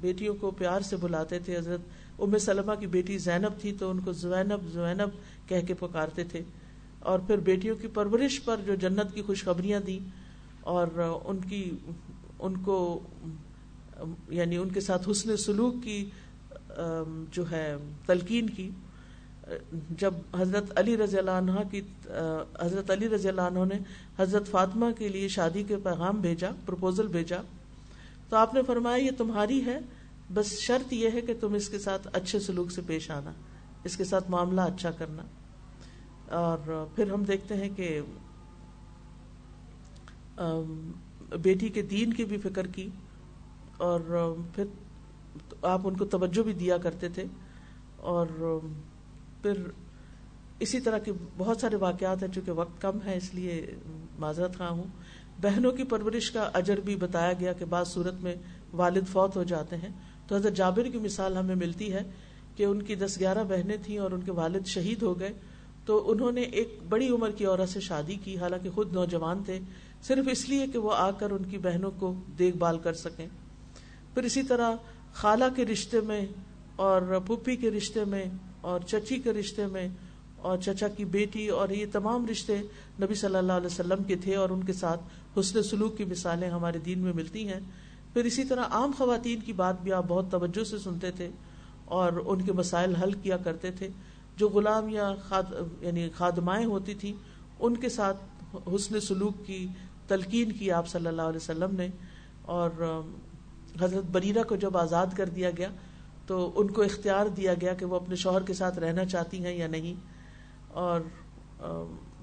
[0.00, 1.80] بیٹیوں کو پیار سے بلاتے تھے۔ حضرت
[2.18, 5.08] ام سلمہ کی بیٹی زینب تھی تو ان کو زینب زینب
[5.48, 6.42] کہہ کے پکارتے تھے۔
[7.00, 9.98] اور پھر بیٹیوں کی پرورش پر جو جنت کی خوشخبریاں دی
[10.60, 10.86] اور
[11.24, 11.70] ان کی،
[12.38, 13.00] ان کو
[14.28, 16.10] یعنی ان کے ساتھ حسن سلوک کی
[17.30, 17.76] جو ہے،
[18.06, 18.70] تلقین کی۔
[19.98, 21.80] جب حضرت علی رضی اللہ عنہ کی
[22.60, 23.78] حضرت علی رضی اللہ عنہ نے
[24.18, 27.40] حضرت فاطمہ کے لیے شادی کے پیغام بھیجا پرپوزل بھیجا،
[28.28, 29.78] تو آپ نے فرمایا یہ تمہاری ہے،
[30.34, 33.32] بس شرط یہ ہے کہ تم اس کے ساتھ اچھے سلوک سے پیش آنا،
[33.84, 35.22] اس کے ساتھ معاملہ اچھا کرنا۔
[36.36, 38.00] اور پھر ہم دیکھتے ہیں کہ
[41.42, 42.88] بیٹی کے دین کی بھی فکر کی،
[43.78, 44.00] اور
[44.54, 44.64] پھر
[45.70, 47.24] آپ ان کو توجہ بھی دیا کرتے تھے،
[47.98, 48.26] اور
[49.46, 49.62] پھر
[50.60, 53.66] اسی طرح کے بہت سارے واقعات ہیں چونکہ وقت کم ہے اس لیے
[54.18, 54.84] معذرت خواہ ہوں۔
[55.42, 58.34] بہنوں کی پرورش کا اجر بھی بتایا گیا کہ بعض صورت میں
[58.72, 59.88] والد فوت ہو جاتے ہیں۔
[60.28, 62.02] تو حضرت جابر کی مثال ہمیں ملتی ہے
[62.56, 65.32] کہ ان کی دس گیارہ بہنیں تھیں اور ان کے والد شہید ہو گئے۔
[65.84, 69.58] تو انہوں نے ایک بڑی عمر کی عورت سے شادی کی، حالانکہ خود نوجوان تھے۔
[70.02, 73.28] صرف اس لیے کہ وہ آ کر ان کی بہنوں کو دیکھ بھال کر سکیں۔
[74.14, 74.74] پھر اسی طرح
[75.12, 76.26] خالہ کے رشتے میں
[76.76, 78.24] اور پھپھی کے رشتے میں
[78.66, 79.88] اور چچی کے رشتے میں
[80.36, 82.58] اور چچا کی بیٹی اور یہ تمام رشتے
[83.02, 85.00] نبی صلی اللہ علیہ وسلم کے تھے اور ان کے ساتھ
[85.40, 87.60] حسن سلوک کی مثالیں ہمارے دین میں ملتی ہیں۔
[88.12, 91.30] پھر اسی طرح عام خواتین کی بات بھی آپ بہت توجہ سے سنتے تھے
[91.84, 93.88] اور ان کے مسائل حل کیا کرتے تھے۔
[94.36, 95.42] جو غلام یا خاد
[95.80, 97.12] یعنی خادمائیں ہوتی تھیں،
[97.60, 98.16] ان کے ساتھ
[98.74, 99.66] حسن سلوک کی
[100.08, 101.88] تلقین کی آپ صلی اللہ علیہ وسلم نے۔
[102.42, 103.02] اور
[103.80, 105.68] حضرت بریرہ کو جب آزاد کر دیا گیا
[106.26, 109.54] تو ان کو اختیار دیا گیا کہ وہ اپنے شوہر کے ساتھ رہنا چاہتی ہیں
[109.54, 109.94] یا نہیں۔
[110.68, 111.00] اور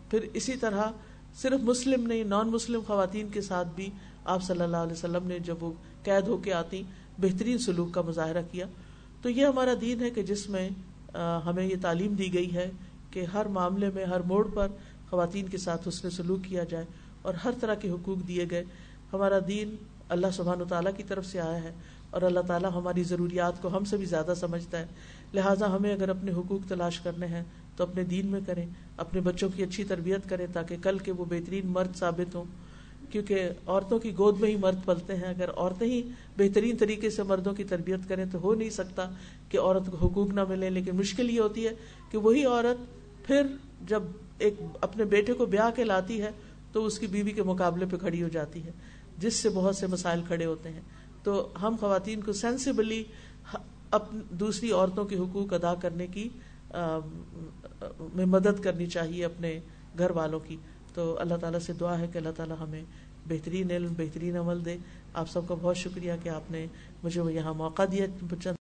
[0.10, 0.84] پھر اسی طرح
[1.36, 3.90] صرف مسلم نہیں نان مسلم خواتین کے ساتھ بھی
[4.26, 5.72] آپ صلی اللہ علیہ وسلم نے جب وہ
[6.04, 6.84] قید ہو کے آتی،
[7.18, 8.66] بہترین سلوک کا مظاہرہ کیا۔
[9.22, 10.70] تو یہ ہمارا دین ہے کہ جس میں
[11.46, 12.72] ہمیں یہ تعلیم دی گئی ہے
[13.12, 14.68] کہ ہر معاملے میں، ہر موڑ پر
[15.10, 16.86] خواتین کے ساتھ اس سلوک کیا جائے
[17.22, 18.64] اور ہر طرح کے حقوق دیے گئے۔
[19.14, 19.76] ہمارا دین
[20.10, 21.74] اللہ سبحان و تعالیٰ کی طرف سے آیا ہے۔
[22.14, 24.86] اور اللہ تعالیٰ ہماری ضروریات کو ہم سے بھی زیادہ سمجھتا ہے۔
[25.34, 27.44] لہٰذا ہمیں اگر اپنے حقوق تلاش کرنے ہیں
[27.76, 28.66] تو اپنے دین میں کریں،
[28.98, 32.44] اپنے بچوں کی اچھی تربیت کریں تاکہ کل کے وہ بہترین مرد ثابت ہوں۔
[33.12, 36.02] کیونکہ عورتوں کی گود میں ہی مرد پلتے ہیں۔ اگر عورتیں ہی
[36.38, 39.10] بہترین طریقے سے مردوں کی تربیت کریں تو ہو نہیں سکتا
[39.50, 41.72] کہ عورت کو حقوق نہ ملے لیکن مشکل یہ ہوتی ہے
[42.12, 42.78] کہ وہی عورت
[43.28, 43.48] پھر
[43.88, 44.04] جب
[44.40, 46.32] ایک اپنے بیٹے کو بیاہ کے لاتی ہے
[46.72, 48.72] تو اس کی بیوی کے مقابلے پہ کھڑی ہو جاتی ہے،
[49.18, 50.82] جس سے بہت سے مسائل کھڑے ہوتے ہیں۔
[51.24, 53.04] تو ہم خواتین کو سینسیبلی
[54.30, 56.30] دوسری عورتوں کے حقوق ادا کرنے کی
[58.14, 59.60] میں مدد کرنی چاہیے اپنے
[59.98, 60.58] گھر والوں کی۔
[60.94, 62.84] تو اللہ تعالیٰ سے دعا ہے کہ اللہ تعالیٰ ہمیں
[63.28, 64.78] بہترین علم، بہترین عمل دے۔
[65.14, 66.66] آپ سب کا بہت شکریہ کہ آپ نے
[67.04, 68.54] مجھے یہاں موقع دیا۔